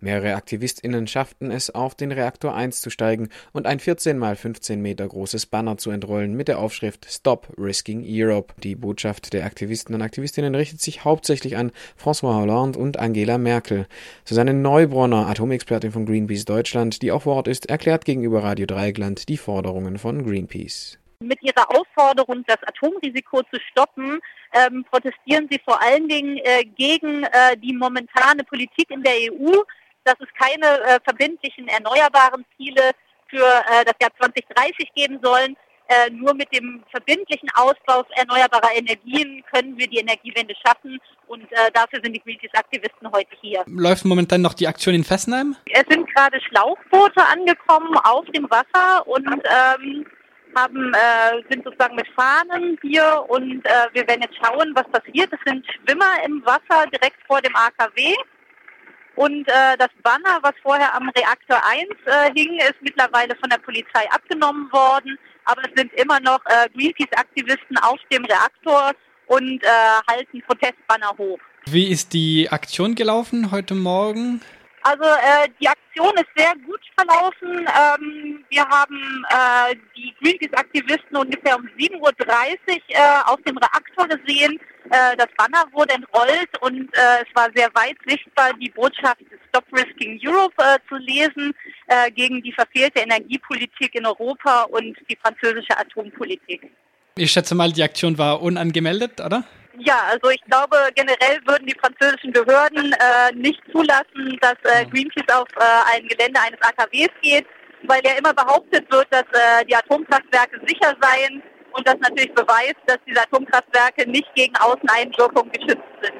Mehrere 0.00 0.36
Aktivistinnen 0.36 1.06
schafften 1.06 1.50
es, 1.50 1.68
auf 1.68 1.94
den 1.94 2.12
Reaktor 2.12 2.54
1 2.54 2.80
zu 2.80 2.88
steigen 2.88 3.28
und 3.52 3.66
ein 3.66 3.78
14 3.78 4.16
mal 4.16 4.36
15 4.36 4.80
Meter 4.80 5.06
großes 5.06 5.44
Banner 5.44 5.76
zu 5.76 5.90
entrollen 5.90 6.34
mit 6.34 6.48
der 6.48 6.58
Aufschrift 6.58 7.06
Stop 7.06 7.52
Risking 7.58 8.02
Europe. 8.06 8.54
Die 8.62 8.74
Botschaft 8.74 9.34
der 9.34 9.44
Aktivisten 9.44 9.94
und 9.94 10.00
Aktivistinnen 10.00 10.54
richtet 10.54 10.80
sich 10.80 11.04
hauptsächlich 11.04 11.58
an 11.58 11.72
François 12.02 12.40
Hollande 12.40 12.78
und 12.78 12.98
Angela 12.98 13.36
Merkel. 13.36 13.86
Susanne 14.24 14.54
Neubronner, 14.54 15.26
Atomexpertin 15.26 15.92
von 15.92 16.06
Greenpeace 16.06 16.46
Deutschland, 16.46 17.02
die 17.02 17.12
auch 17.12 17.24
vor 17.24 17.36
Ort 17.36 17.48
ist, 17.48 17.66
erklärt 17.66 18.06
gegenüber 18.06 18.42
Radio 18.42 18.64
Dreieckland 18.64 19.28
die 19.28 19.36
Forderungen 19.36 19.98
von 19.98 20.24
Greenpeace. 20.24 21.01
Mit 21.22 21.42
ihrer 21.42 21.70
Aufforderung, 21.70 22.44
das 22.46 22.58
Atomrisiko 22.66 23.42
zu 23.44 23.60
stoppen, 23.70 24.20
ähm, 24.52 24.84
protestieren 24.90 25.48
sie 25.50 25.60
vor 25.64 25.80
allen 25.80 26.08
Dingen 26.08 26.38
äh, 26.38 26.64
gegen 26.64 27.24
äh, 27.24 27.56
die 27.56 27.74
momentane 27.74 28.44
Politik 28.44 28.90
in 28.90 29.02
der 29.02 29.14
EU, 29.30 29.62
dass 30.04 30.16
es 30.20 30.28
keine 30.38 30.80
äh, 30.82 31.00
verbindlichen 31.04 31.68
erneuerbaren 31.68 32.44
Ziele 32.56 32.90
für 33.28 33.44
äh, 33.44 33.84
das 33.84 33.94
Jahr 34.00 34.10
2030 34.18 34.92
geben 34.94 35.18
sollen. 35.22 35.56
Äh, 35.88 36.10
nur 36.10 36.32
mit 36.34 36.54
dem 36.54 36.82
verbindlichen 36.90 37.50
Ausbau 37.54 38.04
erneuerbarer 38.14 38.74
Energien 38.74 39.42
können 39.52 39.76
wir 39.76 39.86
die 39.88 39.98
Energiewende 39.98 40.54
schaffen 40.64 40.98
und 41.26 41.42
äh, 41.50 41.70
dafür 41.74 42.00
sind 42.02 42.14
die 42.14 42.20
Greenpeace-Aktivisten 42.20 43.10
heute 43.12 43.30
hier. 43.40 43.64
Läuft 43.66 44.04
momentan 44.04 44.42
noch 44.42 44.54
die 44.54 44.68
Aktion 44.68 44.94
in 44.94 45.04
Fessenheim? 45.04 45.56
Es 45.70 45.84
sind 45.90 46.08
gerade 46.14 46.40
Schlauchboote 46.40 47.22
angekommen 47.24 47.96
auf 48.04 48.24
dem 48.26 48.48
Wasser 48.48 49.06
und 49.06 49.26
ähm, 49.26 50.06
haben, 50.56 50.92
äh, 50.94 51.42
sind 51.50 51.64
sozusagen 51.64 51.96
mit 51.96 52.08
Fahnen 52.14 52.78
hier 52.82 53.24
und 53.28 53.64
äh, 53.64 53.88
wir 53.92 54.06
werden 54.06 54.22
jetzt 54.22 54.36
schauen, 54.36 54.72
was 54.74 54.88
passiert. 54.90 55.32
Es 55.32 55.40
sind 55.44 55.64
Schwimmer 55.66 56.22
im 56.24 56.44
Wasser 56.44 56.86
direkt 56.92 57.18
vor 57.26 57.40
dem 57.40 57.54
AKW. 57.54 58.14
Und 59.14 59.46
äh, 59.46 59.76
das 59.78 59.90
Banner, 60.02 60.38
was 60.42 60.54
vorher 60.62 60.94
am 60.94 61.08
Reaktor 61.10 61.60
1 61.64 61.82
äh, 62.06 62.32
hing, 62.34 62.56
ist 62.58 62.80
mittlerweile 62.80 63.36
von 63.36 63.50
der 63.50 63.58
Polizei 63.58 64.10
abgenommen 64.10 64.72
worden. 64.72 65.18
Aber 65.44 65.62
es 65.62 65.70
sind 65.76 65.92
immer 65.94 66.18
noch 66.20 66.40
äh, 66.46 66.68
Greenpeace-Aktivisten 66.74 67.76
auf 67.78 67.98
dem 68.10 68.24
Reaktor 68.24 68.92
und 69.26 69.62
äh, 69.62 69.66
halten 70.10 70.42
Protestbanner 70.46 71.12
hoch. 71.18 71.38
Wie 71.66 71.88
ist 71.90 72.12
die 72.12 72.48
Aktion 72.50 72.94
gelaufen 72.94 73.50
heute 73.50 73.74
Morgen? 73.74 74.40
Also 74.82 75.04
äh, 75.04 75.48
die 75.60 75.68
Aktion 75.68 75.81
ist 75.94 76.28
sehr 76.36 76.52
gut 76.64 76.80
verlaufen. 76.96 77.66
Ähm, 77.66 78.44
wir 78.48 78.64
haben 78.64 79.24
äh, 79.28 79.76
die 79.96 80.14
Greenpeace-Aktivisten 80.20 81.16
ungefähr 81.16 81.56
um 81.56 81.66
7.30 81.78 82.00
Uhr 82.00 82.10
äh, 82.88 83.22
auf 83.26 83.40
dem 83.42 83.56
Reaktor 83.58 84.08
gesehen. 84.08 84.58
Äh, 84.90 85.16
das 85.16 85.28
Banner 85.36 85.64
wurde 85.72 85.94
entrollt 85.94 86.50
und 86.60 86.88
äh, 86.94 87.22
es 87.22 87.34
war 87.34 87.48
sehr 87.54 87.68
weit 87.74 87.96
sichtbar, 88.06 88.52
die 88.60 88.70
Botschaft 88.70 89.22
Stop 89.48 89.64
Risking 89.72 90.18
Europe 90.24 90.54
äh, 90.58 90.78
zu 90.88 90.96
lesen 90.96 91.54
äh, 91.88 92.10
gegen 92.10 92.42
die 92.42 92.52
verfehlte 92.52 93.00
Energiepolitik 93.00 93.94
in 93.94 94.06
Europa 94.06 94.62
und 94.64 94.96
die 95.08 95.18
französische 95.22 95.76
Atompolitik. 95.76 96.70
Ich 97.16 97.30
schätze 97.30 97.54
mal, 97.54 97.70
die 97.70 97.82
Aktion 97.82 98.16
war 98.16 98.40
unangemeldet, 98.40 99.20
oder? 99.20 99.44
Ja, 99.78 100.00
also 100.10 100.30
ich 100.30 100.42
glaube, 100.42 100.76
generell 100.94 101.40
würden 101.46 101.66
die 101.66 101.76
französischen 101.78 102.32
Behörden 102.32 102.92
äh, 102.92 103.34
nicht 103.34 103.60
zulassen, 103.72 104.38
dass 104.40 104.56
äh, 104.64 104.84
Greenpeace 104.86 105.34
auf 105.34 105.48
äh, 105.56 105.96
ein 105.96 106.06
Gelände 106.08 106.40
eines 106.40 106.60
AKWs 106.60 107.08
geht, 107.22 107.46
weil 107.84 108.00
ja 108.04 108.12
immer 108.18 108.34
behauptet 108.34 108.90
wird, 108.92 109.06
dass 109.10 109.24
äh, 109.32 109.64
die 109.64 109.74
Atomkraftwerke 109.74 110.60
sicher 110.66 110.94
seien 111.00 111.42
und 111.72 111.86
das 111.86 111.96
natürlich 112.00 112.34
beweist, 112.34 112.76
dass 112.86 112.98
diese 113.06 113.22
Atomkraftwerke 113.22 114.08
nicht 114.10 114.28
gegen 114.34 114.54
Außeneinwirkung 114.56 115.50
geschützt 115.50 115.82
sind. 116.02 116.14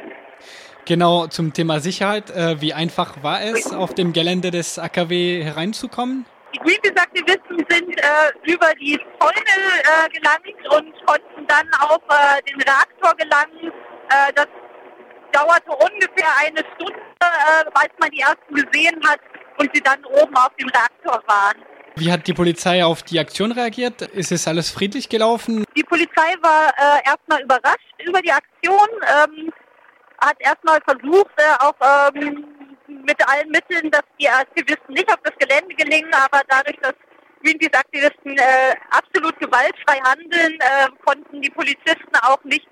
Genau 0.84 1.26
zum 1.26 1.52
Thema 1.52 1.80
Sicherheit. 1.80 2.30
Äh, 2.30 2.60
wie 2.60 2.72
einfach 2.72 3.22
war 3.22 3.42
es, 3.42 3.72
auf 3.72 3.94
dem 3.94 4.12
Gelände 4.12 4.50
des 4.50 4.78
AKW 4.78 5.44
hereinzukommen? 5.44 6.26
Die 6.54 6.58
Greenpeace-Aktivisten 6.58 7.64
sind 7.68 7.98
äh, 7.98 8.52
über 8.52 8.74
die 8.74 8.98
Zäune 9.18 9.34
äh, 9.36 10.08
gelangt 10.10 10.46
und 10.70 11.06
konnten 11.06 11.46
dann 11.46 11.68
auf 11.80 12.00
äh, 12.10 12.42
den 12.42 12.60
Reaktor 12.60 13.14
gelangen. 13.16 13.72
Äh, 14.10 14.32
das 14.34 14.46
dauerte 15.32 15.70
ungefähr 15.70 16.28
eine 16.40 16.60
Stunde, 16.74 17.00
äh, 17.20 17.64
als 17.72 17.90
man 17.98 18.10
die 18.10 18.20
ersten 18.20 18.54
gesehen 18.54 19.00
hat 19.08 19.20
und 19.58 19.70
sie 19.74 19.80
dann 19.80 20.04
oben 20.04 20.36
auf 20.36 20.50
dem 20.60 20.68
Reaktor 20.68 21.22
waren. 21.26 21.62
Wie 21.96 22.10
hat 22.10 22.26
die 22.26 22.34
Polizei 22.34 22.84
auf 22.84 23.02
die 23.02 23.18
Aktion 23.18 23.52
reagiert? 23.52 24.02
Ist 24.02 24.32
es 24.32 24.46
alles 24.46 24.70
friedlich 24.70 25.08
gelaufen? 25.08 25.64
Die 25.76 25.84
Polizei 25.84 26.34
war 26.42 26.68
äh, 26.68 27.06
erstmal 27.06 27.42
überrascht 27.42 27.94
über 28.04 28.20
die 28.20 28.32
Aktion, 28.32 28.88
ähm, 29.02 29.52
hat 30.20 30.36
erstmal 30.38 30.80
versucht, 30.86 31.32
auch 31.60 32.10
ähm, 32.14 32.61
mit 33.04 33.28
allen 33.28 33.50
Mitteln, 33.50 33.90
dass 33.90 34.02
die 34.20 34.28
Aktivisten 34.28 34.94
nicht 34.94 35.08
auf 35.08 35.20
das 35.24 35.36
Gelände 35.38 35.74
gelingen, 35.74 36.12
aber 36.14 36.42
dadurch, 36.48 36.76
dass 36.80 36.94
Greenpeace-Aktivisten 37.42 38.38
äh, 38.38 38.74
absolut 38.90 39.38
gewaltfrei 39.40 39.98
handeln, 40.04 40.58
äh, 40.60 40.88
konnten 41.04 41.42
die 41.42 41.50
Polizisten 41.50 42.14
auch 42.22 42.42
nicht 42.44 42.66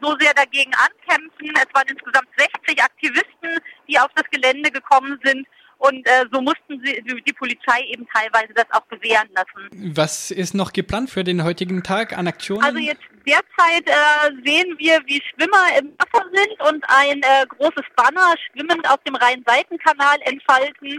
so 0.00 0.16
sehr 0.18 0.34
dagegen 0.34 0.72
ankämpfen. 0.74 1.52
Es 1.56 1.74
waren 1.74 1.88
insgesamt 1.88 2.28
60 2.36 2.82
Aktivisten, 2.82 3.58
die 3.88 3.98
auf 3.98 4.10
das 4.14 4.28
Gelände 4.30 4.70
gekommen 4.70 5.18
sind. 5.24 5.46
Und 5.78 6.04
äh, 6.06 6.26
so 6.32 6.40
mussten 6.40 6.82
sie, 6.84 7.02
die 7.24 7.32
Polizei 7.32 7.82
eben 7.86 8.06
teilweise 8.12 8.52
das 8.54 8.66
auch 8.72 8.84
bewähren 8.86 9.28
lassen. 9.32 9.94
Was 9.94 10.32
ist 10.32 10.54
noch 10.54 10.72
geplant 10.72 11.08
für 11.08 11.22
den 11.22 11.44
heutigen 11.44 11.84
Tag 11.84 12.18
an 12.18 12.26
Aktionen? 12.26 12.64
Also 12.64 12.78
jetzt 12.78 13.02
derzeit 13.24 13.86
äh, 13.86 14.32
sehen 14.44 14.74
wir, 14.78 15.00
wie 15.06 15.22
Schwimmer 15.30 15.78
im 15.78 15.92
Wasser 15.98 16.26
sind 16.32 16.60
und 16.68 16.84
ein 16.88 17.22
äh, 17.22 17.46
großes 17.46 17.84
Banner 17.94 18.34
schwimmend 18.50 18.90
auf 18.90 18.98
dem 19.04 19.14
Rhein-Seitenkanal 19.14 20.16
entfalten. 20.22 20.98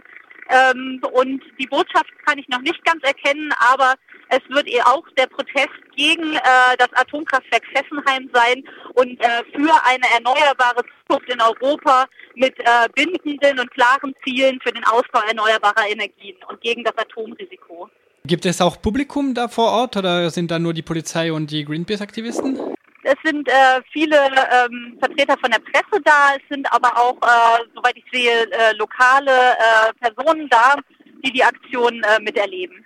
Ähm, 0.50 1.02
und 1.12 1.44
die 1.60 1.68
Botschaft 1.68 2.12
kann 2.26 2.38
ich 2.38 2.48
noch 2.48 2.62
nicht 2.62 2.84
ganz 2.86 3.04
erkennen, 3.04 3.54
aber 3.72 3.96
es 4.30 4.42
wird 4.50 4.68
eh 4.68 4.82
auch 4.82 5.04
der 5.18 5.28
Protest 5.28 5.70
gegen 5.96 6.36
äh, 6.36 6.78
das 6.78 6.90
Atomkraftwerk 6.94 7.64
Fessenheim 7.74 8.30
sein 8.34 8.64
und 8.94 9.20
äh, 9.20 9.44
für 9.54 9.74
eine 9.86 10.06
erneuerbare 10.14 10.84
Zukunft 11.08 11.30
in 11.30 11.42
Europa 11.42 12.06
mit 12.36 12.58
äh, 12.60 12.88
bindenden 12.96 13.60
und 13.60 13.72
klaren 13.72 14.14
Zielen 14.24 14.60
für 14.62 14.72
den 14.72 14.84
Ausbau 14.86 15.22
erneuerbarer 15.28 15.90
Energien 15.90 16.38
und 16.48 16.62
gegen 16.62 16.84
das 16.84 16.98
Atomrisiko. 16.98 17.90
Gibt 18.26 18.46
es 18.46 18.62
auch 18.62 18.82
Publikum 18.82 19.34
da 19.34 19.48
vor 19.48 19.72
Ort 19.72 19.98
oder 19.98 20.30
sind 20.30 20.52
da 20.52 20.60
nur 20.60 20.74
die 20.74 20.84
Polizei 20.84 21.34
und 21.34 21.50
die 21.50 21.66
Greenpeace-Aktivisten? 21.66 22.60
Es 23.04 23.16
sind 23.24 23.48
äh, 23.48 23.82
viele 23.92 24.18
ähm, 24.18 24.98
Vertreter 25.00 25.36
von 25.42 25.50
der 25.50 25.60
Presse 25.60 26.02
da, 26.04 26.36
es 26.36 26.44
sind 26.50 26.72
aber 26.72 26.96
auch, 26.96 27.18
äh, 27.24 27.64
soweit 27.74 27.96
ich 27.96 28.04
sehe, 28.12 28.44
äh, 28.52 28.76
lokale 28.78 29.32
äh, 29.32 29.94
Personen 30.00 30.48
da, 30.50 30.76
die 31.24 31.32
die 31.32 31.44
Aktion 31.44 32.04
äh, 32.04 32.22
miterleben. 32.22 32.86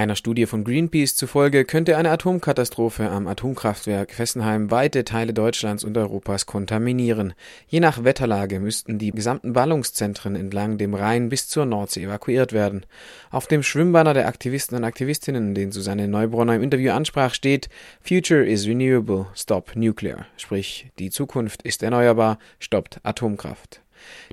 Einer 0.00 0.16
Studie 0.16 0.46
von 0.46 0.64
Greenpeace 0.64 1.14
zufolge 1.14 1.66
könnte 1.66 1.98
eine 1.98 2.10
Atomkatastrophe 2.10 3.10
am 3.10 3.26
Atomkraftwerk 3.26 4.14
Fessenheim 4.14 4.70
weite 4.70 5.04
Teile 5.04 5.34
Deutschlands 5.34 5.84
und 5.84 5.94
Europas 5.98 6.46
kontaminieren. 6.46 7.34
Je 7.68 7.80
nach 7.80 8.02
Wetterlage 8.02 8.60
müssten 8.60 8.98
die 8.98 9.10
gesamten 9.10 9.52
Ballungszentren 9.52 10.36
entlang 10.36 10.78
dem 10.78 10.94
Rhein 10.94 11.28
bis 11.28 11.48
zur 11.48 11.66
Nordsee 11.66 12.04
evakuiert 12.04 12.54
werden. 12.54 12.86
Auf 13.30 13.46
dem 13.46 13.62
Schwimmbanner 13.62 14.14
der 14.14 14.26
Aktivisten 14.26 14.74
und 14.78 14.84
Aktivistinnen, 14.84 15.54
den 15.54 15.70
Susanne 15.70 16.08
Neubronner 16.08 16.54
im 16.54 16.62
Interview 16.62 16.92
ansprach, 16.92 17.34
steht 17.34 17.68
Future 18.00 18.42
is 18.42 18.66
renewable, 18.66 19.26
stop 19.34 19.76
nuclear, 19.76 20.24
sprich 20.38 20.90
die 20.98 21.10
Zukunft 21.10 21.60
ist 21.60 21.82
erneuerbar, 21.82 22.38
stoppt 22.58 23.00
Atomkraft. 23.02 23.82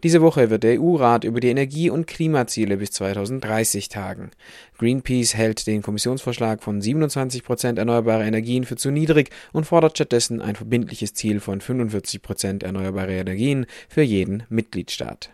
Diese 0.03 0.21
Woche 0.21 0.49
wird 0.49 0.63
der 0.63 0.80
EU-Rat 0.82 1.23
über 1.23 1.39
die 1.39 1.49
Energie- 1.49 1.89
und 1.89 2.08
Klimaziele 2.08 2.77
bis 2.77 2.91
2030 2.91 3.89
tagen. 3.89 4.32
Greenpeace 4.77 5.36
hält 5.36 5.67
den 5.67 5.82
Kommissionsvorschlag 5.82 6.63
von 6.63 6.82
27 6.82 7.43
Prozent 7.43 7.80
erneuerbare 7.80 8.25
Energien 8.25 8.63
für 8.63 8.75
zu 8.75 8.91
niedrig 8.91 9.30
und 9.53 9.65
fordert 9.65 9.97
stattdessen 9.97 10.41
ein 10.41 10.56
verbindliches 10.56 11.13
Ziel 11.13 11.39
von 11.39 11.62
45 11.62 12.21
Prozent 12.21 12.63
erneuerbare 12.63 13.13
Energien 13.13 13.65
für 13.89 14.03
jeden 14.03 14.43
Mitgliedstaat. 14.49 15.32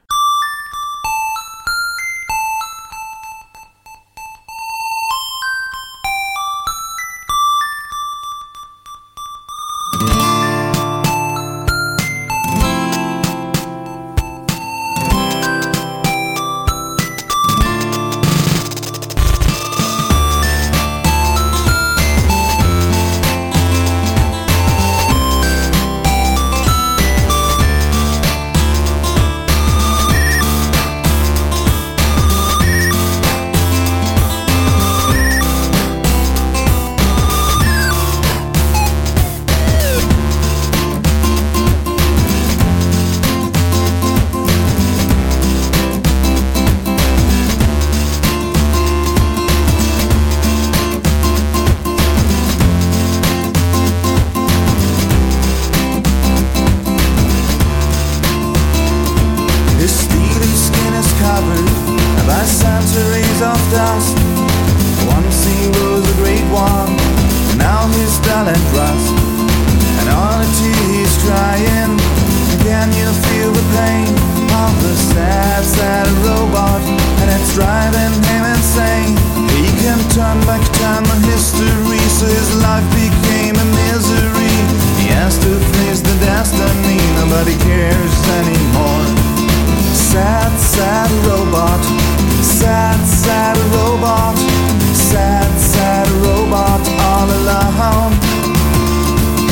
of 63.43 63.59
dust. 63.71 64.15
Once 65.11 65.43
he 65.43 65.67
was 65.75 66.03
a 66.07 66.15
great 66.15 66.47
one, 66.47 66.95
now 67.59 67.87
he's 67.91 68.15
his 68.23 68.47
and 68.47 68.63
rust. 68.71 69.11
And 69.99 70.07
all 70.15 70.39
honesty 70.39 70.71
he's 70.95 71.11
trying. 71.27 71.99
Can 72.63 72.87
you 72.95 73.09
feel 73.27 73.51
the 73.51 73.65
pain 73.75 74.07
of 74.63 74.71
the 74.79 74.95
sad, 75.11 75.63
sad 75.65 76.07
robot? 76.23 76.83
And 77.19 77.27
it's 77.35 77.51
driving 77.53 78.15
him 78.31 78.43
insane. 78.47 79.15
He 79.59 79.67
can 79.83 79.99
turn 80.15 80.39
back 80.47 80.63
time 80.79 81.03
and 81.03 81.23
history, 81.27 81.99
so 82.15 82.25
his 82.25 82.49
life 82.63 82.87
became 82.95 83.55
a 83.59 83.67
misery. 83.83 84.55
He 85.03 85.11
has 85.19 85.35
to 85.43 85.51
face 85.75 85.99
the 85.99 86.15
destiny 86.23 86.99
nobody 87.19 87.55
cares 87.59 88.15
anymore. 88.39 89.07
Sad, 89.91 90.51
sad 90.59 91.11
robot 91.27 92.12
sad, 92.63 92.99
sad 93.05 93.57
robot. 93.75 94.37
Sad, 94.95 95.51
sad 95.59 96.07
robot 96.23 96.81
all 97.09 97.29
alone. 97.39 98.13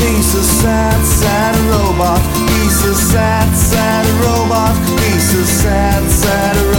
He's 0.00 0.34
a 0.34 0.42
sad, 0.42 1.00
sad 1.04 1.54
robot. 1.72 2.22
He's 2.52 2.78
a 2.84 2.94
sad, 2.94 3.48
sad 3.54 4.06
robot. 4.24 4.76
He's 5.02 5.28
a 5.34 5.44
sad, 5.44 6.02
sad 6.10 6.56
robot. 6.56 6.71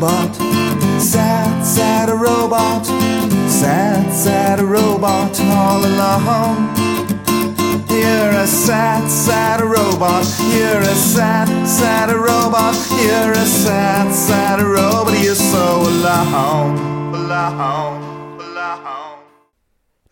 robot. 0.00 0.34
sad, 1.00 1.64
sat 1.64 2.08
a 2.08 2.14
robot. 2.14 2.86
Sad, 3.48 4.12
sad, 4.12 4.60
a 4.60 4.64
robot 4.64 5.40
all 5.40 5.84
alone. 5.84 6.72
You're 7.90 8.30
a 8.30 8.46
sad, 8.46 9.10
sad 9.10 9.60
a 9.60 9.66
robot. 9.66 10.24
You're 10.54 10.80
a 10.80 10.94
sad, 10.94 11.48
sad 11.66 12.10
a 12.10 12.16
robot. 12.16 12.76
You're 13.02 13.32
a 13.32 13.46
sad, 13.46 14.14
sad 14.14 14.60
a 14.60 14.64
robot. 14.64 15.18
You're 15.20 15.34
so 15.34 15.82
alone, 15.82 17.14
alone. 17.14 18.07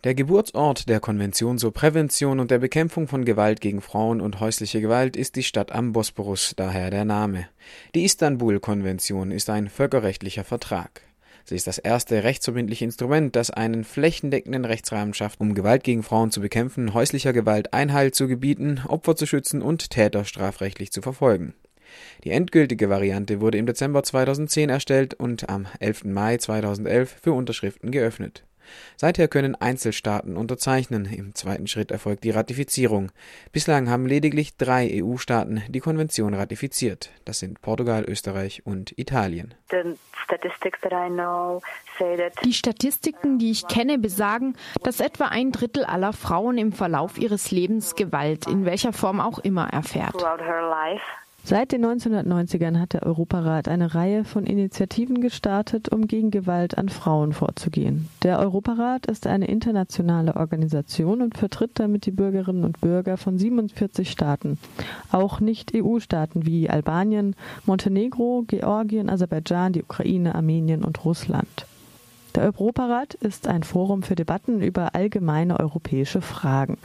Der 0.03 0.13
Geburtsort 0.13 0.89
der 0.89 0.99
Konvention 0.99 1.57
zur 1.57 1.73
Prävention 1.73 2.39
und 2.39 2.51
der 2.51 2.59
Bekämpfung 2.59 3.07
von 3.07 3.25
Gewalt 3.25 3.61
gegen 3.61 3.81
Frauen 3.81 4.21
und 4.21 4.39
häusliche 4.39 4.79
Gewalt 4.79 5.17
ist 5.17 5.35
die 5.35 5.41
Stadt 5.41 5.71
am 5.71 5.91
Bosporus, 5.91 6.53
daher 6.55 6.91
der 6.91 7.03
Name. 7.03 7.47
Die 7.95 8.05
Istanbul-Konvention 8.05 9.31
ist 9.31 9.49
ein 9.49 9.69
völkerrechtlicher 9.69 10.43
Vertrag. 10.43 11.01
Sie 11.45 11.55
ist 11.55 11.65
das 11.65 11.79
erste 11.79 12.23
rechtsverbindliche 12.23 12.85
Instrument, 12.85 13.35
das 13.35 13.49
einen 13.49 13.83
flächendeckenden 13.83 14.65
Rechtsrahmen 14.65 15.15
schafft, 15.15 15.41
um 15.41 15.55
Gewalt 15.55 15.83
gegen 15.83 16.03
Frauen 16.03 16.29
zu 16.29 16.41
bekämpfen, 16.41 16.93
häuslicher 16.93 17.33
Gewalt 17.33 17.73
Einhalt 17.73 18.13
zu 18.13 18.27
gebieten, 18.27 18.81
Opfer 18.87 19.15
zu 19.15 19.25
schützen 19.25 19.63
und 19.63 19.89
Täter 19.89 20.25
strafrechtlich 20.25 20.91
zu 20.91 21.01
verfolgen. 21.01 21.55
Die 22.23 22.31
endgültige 22.31 22.91
Variante 22.91 23.41
wurde 23.41 23.57
im 23.57 23.65
Dezember 23.65 24.03
2010 24.03 24.69
erstellt 24.69 25.15
und 25.15 25.49
am 25.49 25.65
11. 25.79 26.03
Mai 26.03 26.37
2011 26.37 27.15
für 27.19 27.33
Unterschriften 27.33 27.89
geöffnet. 27.89 28.43
Seither 28.95 29.27
können 29.27 29.55
Einzelstaaten 29.55 30.37
unterzeichnen. 30.37 31.05
Im 31.05 31.35
zweiten 31.35 31.67
Schritt 31.67 31.91
erfolgt 31.91 32.23
die 32.23 32.31
Ratifizierung. 32.31 33.11
Bislang 33.51 33.89
haben 33.89 34.05
lediglich 34.05 34.57
drei 34.57 35.01
EU-Staaten 35.01 35.63
die 35.69 35.79
Konvention 35.79 36.33
ratifiziert. 36.33 37.11
Das 37.25 37.39
sind 37.39 37.61
Portugal, 37.61 38.05
Österreich 38.07 38.65
und 38.65 38.97
Italien. 38.97 39.53
Die 42.43 42.53
Statistiken, 42.53 43.39
die 43.39 43.51
ich 43.51 43.67
kenne, 43.67 43.97
besagen, 43.97 44.55
dass 44.83 44.99
etwa 44.99 45.25
ein 45.25 45.51
Drittel 45.51 45.85
aller 45.85 46.13
Frauen 46.13 46.57
im 46.57 46.71
Verlauf 46.71 47.17
ihres 47.17 47.51
Lebens 47.51 47.95
Gewalt 47.95 48.47
in 48.47 48.65
welcher 48.65 48.93
Form 48.93 49.19
auch 49.19 49.39
immer 49.39 49.69
erfährt. 49.69 50.15
Seit 51.49 51.71
den 51.71 51.85
1990ern 51.85 52.77
hat 52.77 52.91
der 52.91 53.03
Europarat 53.03 53.69
eine 53.69 53.95
Reihe 53.95 54.25
von 54.25 54.45
Initiativen 54.45 55.21
gestartet, 55.21 55.87
um 55.87 56.05
gegen 56.05 56.29
Gewalt 56.29 56.77
an 56.77 56.89
Frauen 56.89 57.31
vorzugehen. 57.31 58.09
Der 58.21 58.39
Europarat 58.39 59.05
ist 59.05 59.27
eine 59.27 59.47
internationale 59.47 60.35
Organisation 60.35 61.21
und 61.21 61.37
vertritt 61.37 61.79
damit 61.79 62.05
die 62.05 62.11
Bürgerinnen 62.11 62.65
und 62.65 62.81
Bürger 62.81 63.15
von 63.15 63.37
47 63.37 64.11
Staaten, 64.11 64.59
auch 65.09 65.39
Nicht-EU-Staaten 65.39 66.45
wie 66.45 66.69
Albanien, 66.69 67.33
Montenegro, 67.65 68.43
Georgien, 68.45 69.09
Aserbaidschan, 69.09 69.71
die 69.71 69.83
Ukraine, 69.83 70.35
Armenien 70.35 70.83
und 70.83 71.05
Russland. 71.05 71.65
Der 72.35 72.43
Europarat 72.43 73.13
ist 73.13 73.47
ein 73.47 73.63
Forum 73.63 74.03
für 74.03 74.15
Debatten 74.15 74.61
über 74.61 74.95
allgemeine 74.95 75.61
europäische 75.61 76.21
Fragen. 76.21 76.77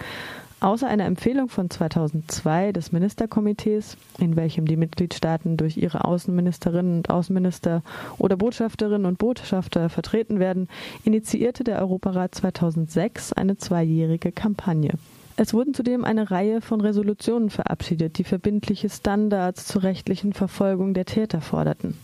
Außer 0.62 0.87
einer 0.87 1.07
Empfehlung 1.07 1.48
von 1.48 1.70
2002 1.70 2.70
des 2.70 2.92
Ministerkomitees, 2.92 3.96
in 4.20 4.37
welchem 4.37 4.64
die 4.64 4.77
Mitgliedstaaten 4.77 5.57
durch 5.57 5.77
ihre 5.77 6.05
Außenministerinnen 6.05 6.98
und 6.98 7.11
Außenminister 7.11 7.83
oder 8.16 8.37
Botschafterinnen 8.37 9.05
und 9.05 9.18
Botschafter 9.18 9.88
vertreten 9.88 10.38
werden, 10.38 10.68
initiierte 11.03 11.64
der 11.64 11.81
Europarat 11.81 12.37
2006 12.37 13.33
eine 13.33 13.59
zweijährige 13.59 14.31
Kampagne. 14.31 14.92
Es 15.37 15.53
wurden 15.53 15.75
zudem 15.75 16.05
eine 16.05 16.31
Reihe 16.31 16.61
von 16.61 16.81
Resolutionen 16.81 17.51
verabschiedet, 17.51 18.18
die 18.18 18.25
verbindliche 18.25 18.88
Standards 18.88 19.66
zur 19.66 19.83
rechtlichen 19.83 20.33
Verfolgung 20.33 20.94
der 20.94 21.07
Täter 21.07 21.40
forderten. 21.40 21.98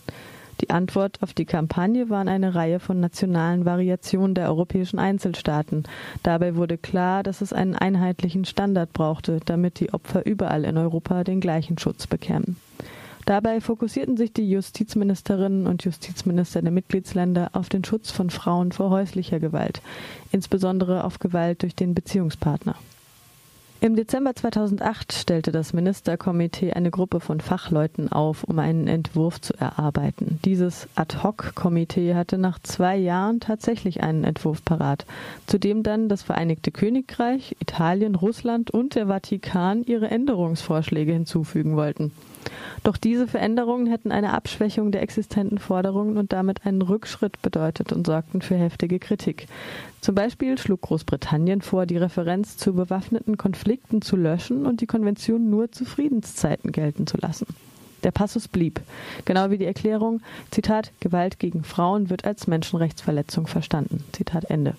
Die 0.61 0.69
Antwort 0.69 1.21
auf 1.21 1.33
die 1.33 1.45
Kampagne 1.45 2.09
waren 2.09 2.27
eine 2.27 2.53
Reihe 2.53 2.79
von 2.79 2.99
nationalen 2.99 3.65
Variationen 3.65 4.35
der 4.35 4.49
europäischen 4.49 4.99
Einzelstaaten. 4.99 5.83
Dabei 6.21 6.55
wurde 6.55 6.77
klar, 6.77 7.23
dass 7.23 7.41
es 7.41 7.53
einen 7.53 7.75
einheitlichen 7.75 8.43
Standard 8.45 8.91
brauchte, 8.91 9.39
damit 9.45 9.79
die 9.79 9.93
Opfer 9.93 10.25
überall 10.25 10.65
in 10.65 10.77
Europa 10.77 11.23
den 11.23 11.39
gleichen 11.39 11.77
Schutz 11.77 12.07
bekämen. 12.07 12.57
Dabei 13.25 13.61
fokussierten 13.61 14.17
sich 14.17 14.33
die 14.33 14.49
Justizministerinnen 14.49 15.67
und 15.67 15.83
Justizminister 15.83 16.61
der 16.61 16.71
Mitgliedsländer 16.71 17.51
auf 17.53 17.69
den 17.69 17.85
Schutz 17.85 18.09
von 18.11 18.29
Frauen 18.29 18.71
vor 18.71 18.89
häuslicher 18.89 19.39
Gewalt, 19.39 19.81
insbesondere 20.31 21.03
auf 21.03 21.19
Gewalt 21.19 21.61
durch 21.61 21.75
den 21.75 21.93
Beziehungspartner. 21.93 22.75
Im 23.81 23.95
Dezember 23.95 24.35
2008 24.35 25.13
stellte 25.13 25.53
das 25.53 25.71
Ministerkomitee 25.71 26.73
eine 26.73 26.91
Gruppe 26.91 27.21
von 27.21 27.39
Fachleuten 27.39 28.11
auf, 28.11 28.43
um 28.43 28.59
einen 28.59 28.87
Entwurf 28.87 29.39
zu 29.39 29.53
erarbeiten. 29.57 30.37
Dieses 30.43 30.89
Ad-hoc-Komitee 30.95 32.13
hatte 32.13 32.37
nach 32.37 32.59
zwei 32.59 32.97
Jahren 32.97 33.39
tatsächlich 33.39 34.03
einen 34.03 34.25
Entwurf 34.25 34.65
parat, 34.65 35.05
zu 35.47 35.59
dem 35.59 35.81
dann 35.81 36.09
das 36.09 36.23
Vereinigte 36.23 36.71
Königreich, 36.71 37.55
Italien, 37.61 38.15
Russland 38.15 38.69
und 38.69 38.95
der 38.95 39.07
Vatikan 39.07 39.85
ihre 39.85 40.09
Änderungsvorschläge 40.09 41.13
hinzufügen 41.13 41.77
wollten. 41.77 42.11
Doch 42.83 42.97
diese 42.97 43.27
Veränderungen 43.27 43.87
hätten 43.87 44.11
eine 44.11 44.33
Abschwächung 44.33 44.91
der 44.91 45.01
existenten 45.01 45.57
Forderungen 45.57 46.17
und 46.17 46.31
damit 46.33 46.65
einen 46.65 46.81
Rückschritt 46.81 47.41
bedeutet 47.41 47.91
und 47.91 48.07
sorgten 48.07 48.41
für 48.41 48.55
heftige 48.55 48.99
Kritik. 48.99 49.47
Zum 50.01 50.15
Beispiel 50.15 50.57
schlug 50.57 50.81
Großbritannien 50.81 51.61
vor, 51.61 51.85
die 51.85 51.97
Referenz 51.97 52.57
zu 52.57 52.73
bewaffneten 52.73 53.37
Konflikten 53.37 54.01
zu 54.01 54.15
löschen 54.15 54.65
und 54.65 54.81
die 54.81 54.87
Konvention 54.87 55.49
nur 55.49 55.71
zu 55.71 55.85
Friedenszeiten 55.85 56.71
gelten 56.71 57.05
zu 57.05 57.17
lassen. 57.17 57.47
Der 58.03 58.11
Passus 58.11 58.47
blieb, 58.47 58.79
genau 59.25 59.49
wie 59.49 59.57
die 59.57 59.65
Erklärung, 59.65 60.21
Zitat, 60.51 60.93
Gewalt 61.01 61.37
gegen 61.37 61.65
Frauen 61.65 62.09
wird 62.09 62.23
als 62.23 62.47
Menschenrechtsverletzung 62.47 63.45
verstanden. 63.47 64.05
Zitat 64.13 64.45
Ende. 64.45 64.75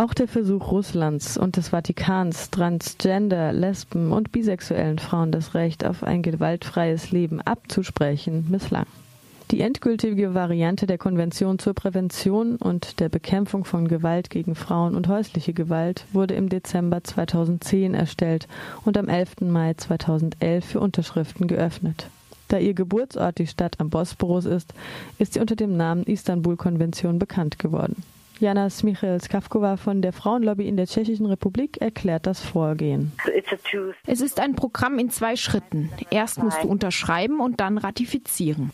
Auch 0.00 0.14
der 0.14 0.28
Versuch 0.28 0.70
Russlands 0.70 1.36
und 1.36 1.56
des 1.56 1.70
Vatikans, 1.70 2.50
Transgender, 2.50 3.52
Lesben 3.52 4.12
und 4.12 4.30
bisexuellen 4.30 5.00
Frauen 5.00 5.32
das 5.32 5.54
Recht 5.54 5.84
auf 5.84 6.04
ein 6.04 6.22
gewaltfreies 6.22 7.10
Leben 7.10 7.40
abzusprechen, 7.40 8.46
misslang. 8.48 8.86
Die 9.50 9.60
endgültige 9.60 10.34
Variante 10.34 10.86
der 10.86 10.98
Konvention 10.98 11.58
zur 11.58 11.74
Prävention 11.74 12.58
und 12.58 13.00
der 13.00 13.08
Bekämpfung 13.08 13.64
von 13.64 13.88
Gewalt 13.88 14.30
gegen 14.30 14.54
Frauen 14.54 14.94
und 14.94 15.08
häusliche 15.08 15.52
Gewalt 15.52 16.04
wurde 16.12 16.34
im 16.34 16.48
Dezember 16.48 17.02
2010 17.02 17.94
erstellt 17.94 18.46
und 18.84 18.96
am 18.96 19.08
11. 19.08 19.40
Mai 19.40 19.74
2011 19.74 20.64
für 20.64 20.78
Unterschriften 20.78 21.48
geöffnet. 21.48 22.06
Da 22.46 22.58
ihr 22.58 22.74
Geburtsort 22.74 23.38
die 23.38 23.48
Stadt 23.48 23.80
am 23.80 23.90
Bosporus 23.90 24.44
ist, 24.44 24.74
ist 25.18 25.34
sie 25.34 25.40
unter 25.40 25.56
dem 25.56 25.76
Namen 25.76 26.04
Istanbul-Konvention 26.04 27.18
bekannt 27.18 27.58
geworden. 27.58 27.96
Jana 28.40 28.70
Smichel-Skavkova 28.70 29.76
von 29.76 30.00
der 30.00 30.12
Frauenlobby 30.12 30.68
in 30.68 30.76
der 30.76 30.86
Tschechischen 30.86 31.26
Republik 31.26 31.78
erklärt 31.78 32.26
das 32.26 32.40
Vorgehen. 32.40 33.12
Es 34.06 34.20
ist 34.20 34.40
ein 34.40 34.54
Programm 34.54 34.98
in 34.98 35.10
zwei 35.10 35.36
Schritten. 35.36 35.90
Erst 36.10 36.42
musst 36.42 36.62
du 36.62 36.68
unterschreiben 36.68 37.40
und 37.40 37.60
dann 37.60 37.78
ratifizieren. 37.78 38.70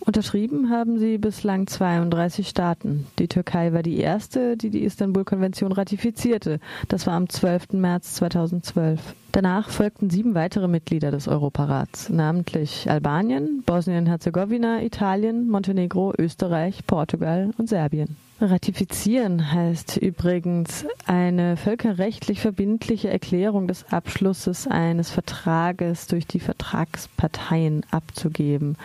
Unterschrieben 0.00 0.70
haben 0.70 0.98
sie 0.98 1.18
bislang 1.18 1.66
32 1.66 2.48
Staaten. 2.48 3.06
Die 3.18 3.28
Türkei 3.28 3.72
war 3.72 3.82
die 3.82 3.98
erste, 3.98 4.56
die 4.56 4.70
die 4.70 4.82
Istanbul-Konvention 4.84 5.72
ratifizierte. 5.72 6.58
Das 6.88 7.06
war 7.06 7.14
am 7.14 7.28
12. 7.28 7.74
März 7.74 8.14
2012. 8.14 9.14
Danach 9.32 9.68
folgten 9.68 10.08
sieben 10.08 10.34
weitere 10.34 10.68
Mitglieder 10.68 11.10
des 11.10 11.28
Europarats, 11.28 12.08
namentlich 12.08 12.90
Albanien, 12.90 13.62
Bosnien-Herzegowina, 13.66 14.82
Italien, 14.82 15.48
Montenegro, 15.48 16.14
Österreich, 16.16 16.86
Portugal 16.86 17.50
und 17.58 17.68
Serbien. 17.68 18.16
Ratifizieren 18.40 19.52
heißt 19.52 19.98
übrigens 19.98 20.86
eine 21.06 21.58
völkerrechtlich 21.58 22.40
verbindliche 22.40 23.10
Erklärung 23.10 23.68
des 23.68 23.92
Abschlusses 23.92 24.66
eines 24.66 25.10
Vertrages 25.10 26.06
durch 26.06 26.26
die 26.26 26.40
Vertragsparteien 26.40 27.84
abzugeben. 27.90 28.78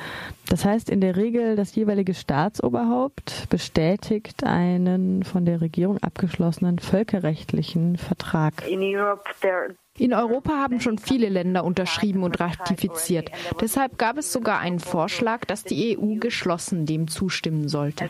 Das 0.49 0.65
heißt 0.65 0.89
in 0.89 0.99
der 0.99 1.15
Regel, 1.15 1.55
das 1.55 1.73
jeweilige 1.73 2.13
Staatsoberhaupt 2.13 3.47
bestätigt 3.49 4.43
einen 4.43 5.23
von 5.23 5.45
der 5.45 5.61
Regierung 5.61 5.99
abgeschlossenen 5.99 6.79
völkerrechtlichen 6.79 7.97
Vertrag. 7.97 8.67
In 8.67 8.81
Europe 8.81 9.23
there 9.41 9.75
in 9.97 10.13
Europa 10.13 10.51
haben 10.51 10.81
schon 10.81 10.97
viele 10.97 11.29
Länder 11.29 11.63
unterschrieben 11.63 12.23
und 12.23 12.37
ratifiziert. 12.41 13.31
Deshalb 13.61 13.97
gab 13.97 14.17
es 14.17 14.33
sogar 14.33 14.59
einen 14.59 14.79
Vorschlag, 14.79 15.45
dass 15.45 15.63
die 15.63 15.97
EU 15.97 16.15
geschlossen 16.15 16.85
dem 16.85 17.07
zustimmen 17.07 17.69
sollte. 17.69 18.09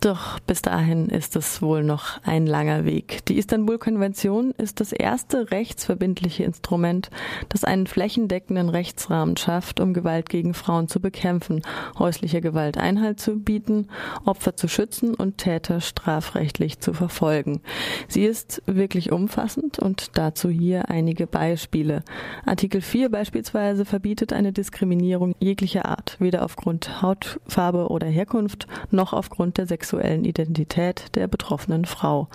Doch 0.00 0.40
bis 0.40 0.60
dahin 0.60 1.08
ist 1.08 1.36
es 1.36 1.62
wohl 1.62 1.84
noch 1.84 2.22
ein 2.22 2.46
langer 2.46 2.84
Weg. 2.84 3.24
Die 3.26 3.38
Istanbul-Konvention 3.38 4.50
ist 4.58 4.80
das 4.80 4.92
erste 4.92 5.50
rechtsverbindliche 5.50 6.44
Instrument, 6.44 7.08
das 7.48 7.64
einen 7.64 7.86
flächendeckenden 7.86 8.68
Rechtsrahmen 8.68 9.38
schafft, 9.38 9.80
um 9.80 9.94
Gewalt 9.94 10.28
gegen 10.28 10.52
Frauen 10.52 10.88
zu 10.88 11.00
bekämpfen, 11.00 11.62
häuslicher 11.98 12.42
Gewalt 12.42 12.76
Einhalt 12.76 13.20
zu 13.20 13.38
bieten, 13.38 13.88
Opfer 14.26 14.54
zu 14.54 14.68
schützen 14.68 15.14
und 15.14 15.38
Täter 15.38 15.80
strafrechtlich 15.80 16.80
zu 16.80 16.92
verfolgen. 16.92 17.62
Sie 18.06 18.26
ist 18.26 18.62
wirklich 18.66 19.12
umfassend 19.12 19.45
umfassend 19.46 19.78
und 19.78 20.18
dazu 20.18 20.48
hier 20.48 20.88
einige 20.88 21.26
Beispiele. 21.26 22.02
Artikel 22.44 22.80
4 22.80 23.10
beispielsweise 23.10 23.84
verbietet 23.84 24.32
eine 24.32 24.52
Diskriminierung 24.52 25.34
jeglicher 25.38 25.86
Art, 25.86 26.16
weder 26.18 26.44
aufgrund 26.44 27.00
Hautfarbe 27.00 27.88
oder 27.88 28.06
Herkunft 28.06 28.66
noch 28.90 29.12
aufgrund 29.12 29.58
der 29.58 29.66
sexuellen 29.66 30.24
Identität 30.24 31.14
der 31.14 31.28
betroffenen 31.28 31.84
Frau. 31.84 32.28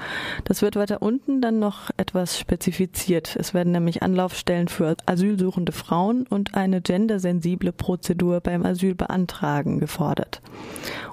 Das 0.46 0.62
wird 0.62 0.78
weiter 0.78 1.02
unten 1.02 1.42
dann 1.42 1.60
noch 1.60 1.90
etwas 1.98 2.40
spezifiziert. 2.40 3.36
Es 3.38 3.54
werden 3.54 3.74
nämlich 3.74 4.04
Anlaufstellen 4.04 4.70
für 4.70 4.96
asylsuchende 5.06 5.74
Frauen 5.74 6.26
und 6.30 6.56
eine 6.56 6.82
gendersensible 6.82 7.74
Prozedur 7.74 8.40
beim 8.40 8.66
Asylbeantragen 8.66 9.80
gefordert. 9.80 10.42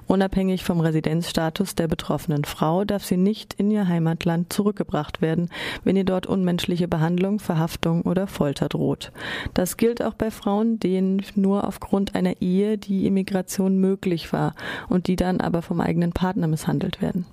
Unabhängig 0.09 0.63
vom 0.63 0.79
Residenzstatus 0.79 1.75
der 1.75 1.87
betroffenen 1.87 2.43
Frau 2.43 2.83
darf 2.83 3.05
sie 3.05 3.15
nicht 3.15 3.53
in 3.53 3.69
ihr 3.69 3.87
Heimatland 3.87 4.51
zurückgebracht 4.51 5.21
werden, 5.21 5.49
wenn 5.83 5.95
ihr 5.95 6.03
dort 6.03 6.25
unmenschliche 6.25 6.87
Behandlung, 6.87 7.37
Verhaftung 7.37 8.01
oder 8.01 8.25
Folter 8.25 8.69
droht. 8.69 9.11
Das 9.53 9.77
gilt 9.77 10.01
auch 10.01 10.15
bei 10.15 10.31
Frauen, 10.31 10.79
denen 10.79 11.21
nur 11.35 11.67
aufgrund 11.67 12.15
einer 12.15 12.41
Ehe 12.41 12.79
die 12.79 13.05
Immigration 13.05 13.77
möglich 13.77 14.33
war 14.33 14.55
und 14.87 15.05
die 15.05 15.15
dann 15.15 15.41
aber 15.41 15.61
vom 15.61 15.79
eigenen 15.79 16.11
Partner 16.11 16.47
misshandelt 16.47 17.03
werden. 17.03 17.27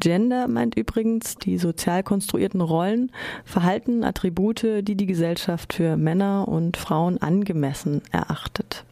Gender 0.00 0.48
meint 0.48 0.74
übrigens 0.78 1.36
die 1.36 1.58
sozial 1.58 2.02
konstruierten 2.02 2.62
Rollen, 2.62 3.12
Verhalten, 3.44 4.02
Attribute, 4.02 4.64
die 4.80 4.94
die 4.94 5.06
Gesellschaft 5.06 5.74
für 5.74 5.98
Männer 5.98 6.48
und 6.48 6.78
Frauen 6.78 7.18
angemessen 7.18 8.00
erachtet. 8.12 8.86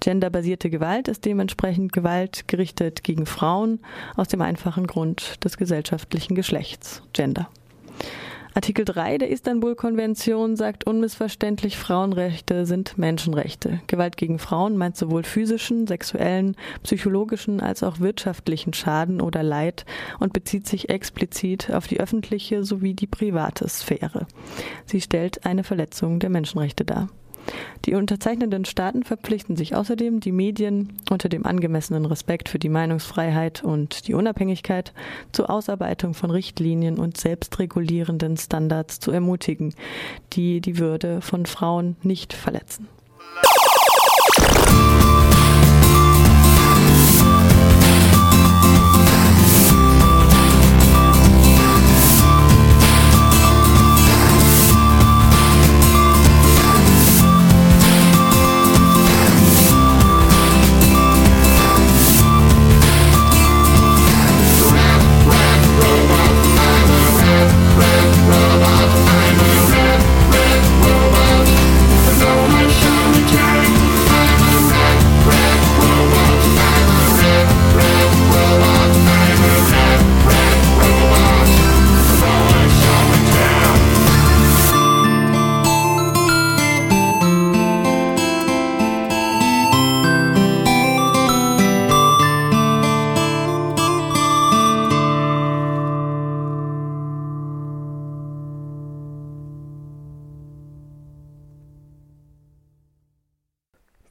Genderbasierte 0.00 0.70
Gewalt 0.70 1.08
ist 1.08 1.24
dementsprechend 1.24 1.92
Gewalt 1.92 2.48
gerichtet 2.48 3.02
gegen 3.04 3.26
Frauen 3.26 3.80
aus 4.16 4.28
dem 4.28 4.42
einfachen 4.42 4.86
Grund 4.86 5.42
des 5.44 5.56
gesellschaftlichen 5.56 6.34
Geschlechts, 6.34 7.02
Gender. 7.12 7.48
Artikel 8.54 8.84
3 8.84 9.16
der 9.16 9.30
Istanbul-Konvention 9.30 10.56
sagt 10.56 10.84
unmissverständlich, 10.84 11.78
Frauenrechte 11.78 12.66
sind 12.66 12.98
Menschenrechte. 12.98 13.80
Gewalt 13.86 14.18
gegen 14.18 14.38
Frauen 14.38 14.76
meint 14.76 14.96
sowohl 14.98 15.22
physischen, 15.22 15.86
sexuellen, 15.86 16.54
psychologischen 16.82 17.60
als 17.60 17.82
auch 17.82 18.00
wirtschaftlichen 18.00 18.74
Schaden 18.74 19.22
oder 19.22 19.42
Leid 19.42 19.86
und 20.20 20.34
bezieht 20.34 20.66
sich 20.66 20.90
explizit 20.90 21.70
auf 21.70 21.86
die 21.86 21.98
öffentliche 21.98 22.62
sowie 22.62 22.92
die 22.92 23.06
private 23.06 23.66
Sphäre. 23.68 24.26
Sie 24.84 25.00
stellt 25.00 25.46
eine 25.46 25.64
Verletzung 25.64 26.18
der 26.18 26.28
Menschenrechte 26.28 26.84
dar. 26.84 27.08
Die 27.84 27.94
unterzeichnenden 27.94 28.64
Staaten 28.64 29.02
verpflichten 29.02 29.56
sich 29.56 29.74
außerdem, 29.74 30.20
die 30.20 30.32
Medien 30.32 30.92
unter 31.10 31.28
dem 31.28 31.44
angemessenen 31.44 32.06
Respekt 32.06 32.48
für 32.48 32.58
die 32.58 32.68
Meinungsfreiheit 32.68 33.64
und 33.64 34.06
die 34.06 34.14
Unabhängigkeit 34.14 34.92
zur 35.32 35.50
Ausarbeitung 35.50 36.14
von 36.14 36.30
Richtlinien 36.30 36.98
und 36.98 37.16
selbstregulierenden 37.16 38.36
Standards 38.36 39.00
zu 39.00 39.10
ermutigen, 39.10 39.74
die 40.32 40.60
die 40.60 40.78
Würde 40.78 41.20
von 41.20 41.46
Frauen 41.46 41.96
nicht 42.02 42.32
verletzen. 42.32 42.88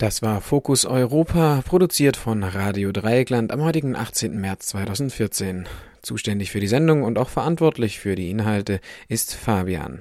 Das 0.01 0.23
war 0.23 0.41
Fokus 0.41 0.87
Europa, 0.87 1.61
produziert 1.63 2.17
von 2.17 2.41
Radio 2.41 2.91
Dreieckland 2.91 3.51
am 3.51 3.61
heutigen 3.61 3.95
18. 3.95 4.35
März 4.35 4.65
2014. 4.69 5.67
Zuständig 6.01 6.49
für 6.49 6.59
die 6.59 6.67
Sendung 6.67 7.03
und 7.03 7.19
auch 7.19 7.29
verantwortlich 7.29 7.99
für 7.99 8.15
die 8.15 8.31
Inhalte 8.31 8.79
ist 9.09 9.35
Fabian. 9.35 9.99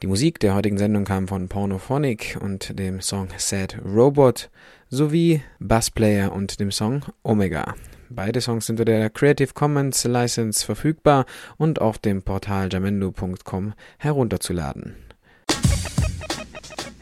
Die 0.00 0.06
Musik 0.06 0.38
der 0.38 0.54
heutigen 0.54 0.78
Sendung 0.78 1.04
kam 1.04 1.26
von 1.26 1.48
Pornophonic 1.48 2.38
und 2.40 2.78
dem 2.78 3.00
Song 3.00 3.26
Sad 3.36 3.76
Robot 3.84 4.48
sowie 4.90 5.42
Bassplayer 5.58 6.30
und 6.30 6.60
dem 6.60 6.70
Song 6.70 7.04
Omega. 7.24 7.74
Beide 8.08 8.40
Songs 8.40 8.66
sind 8.66 8.78
unter 8.78 8.92
der 8.92 9.10
Creative 9.10 9.54
Commons 9.54 10.04
License 10.04 10.64
verfügbar 10.64 11.26
und 11.56 11.80
auf 11.80 11.98
dem 11.98 12.22
Portal 12.22 12.68
jamendo.com 12.70 13.74
herunterzuladen. 13.98 15.05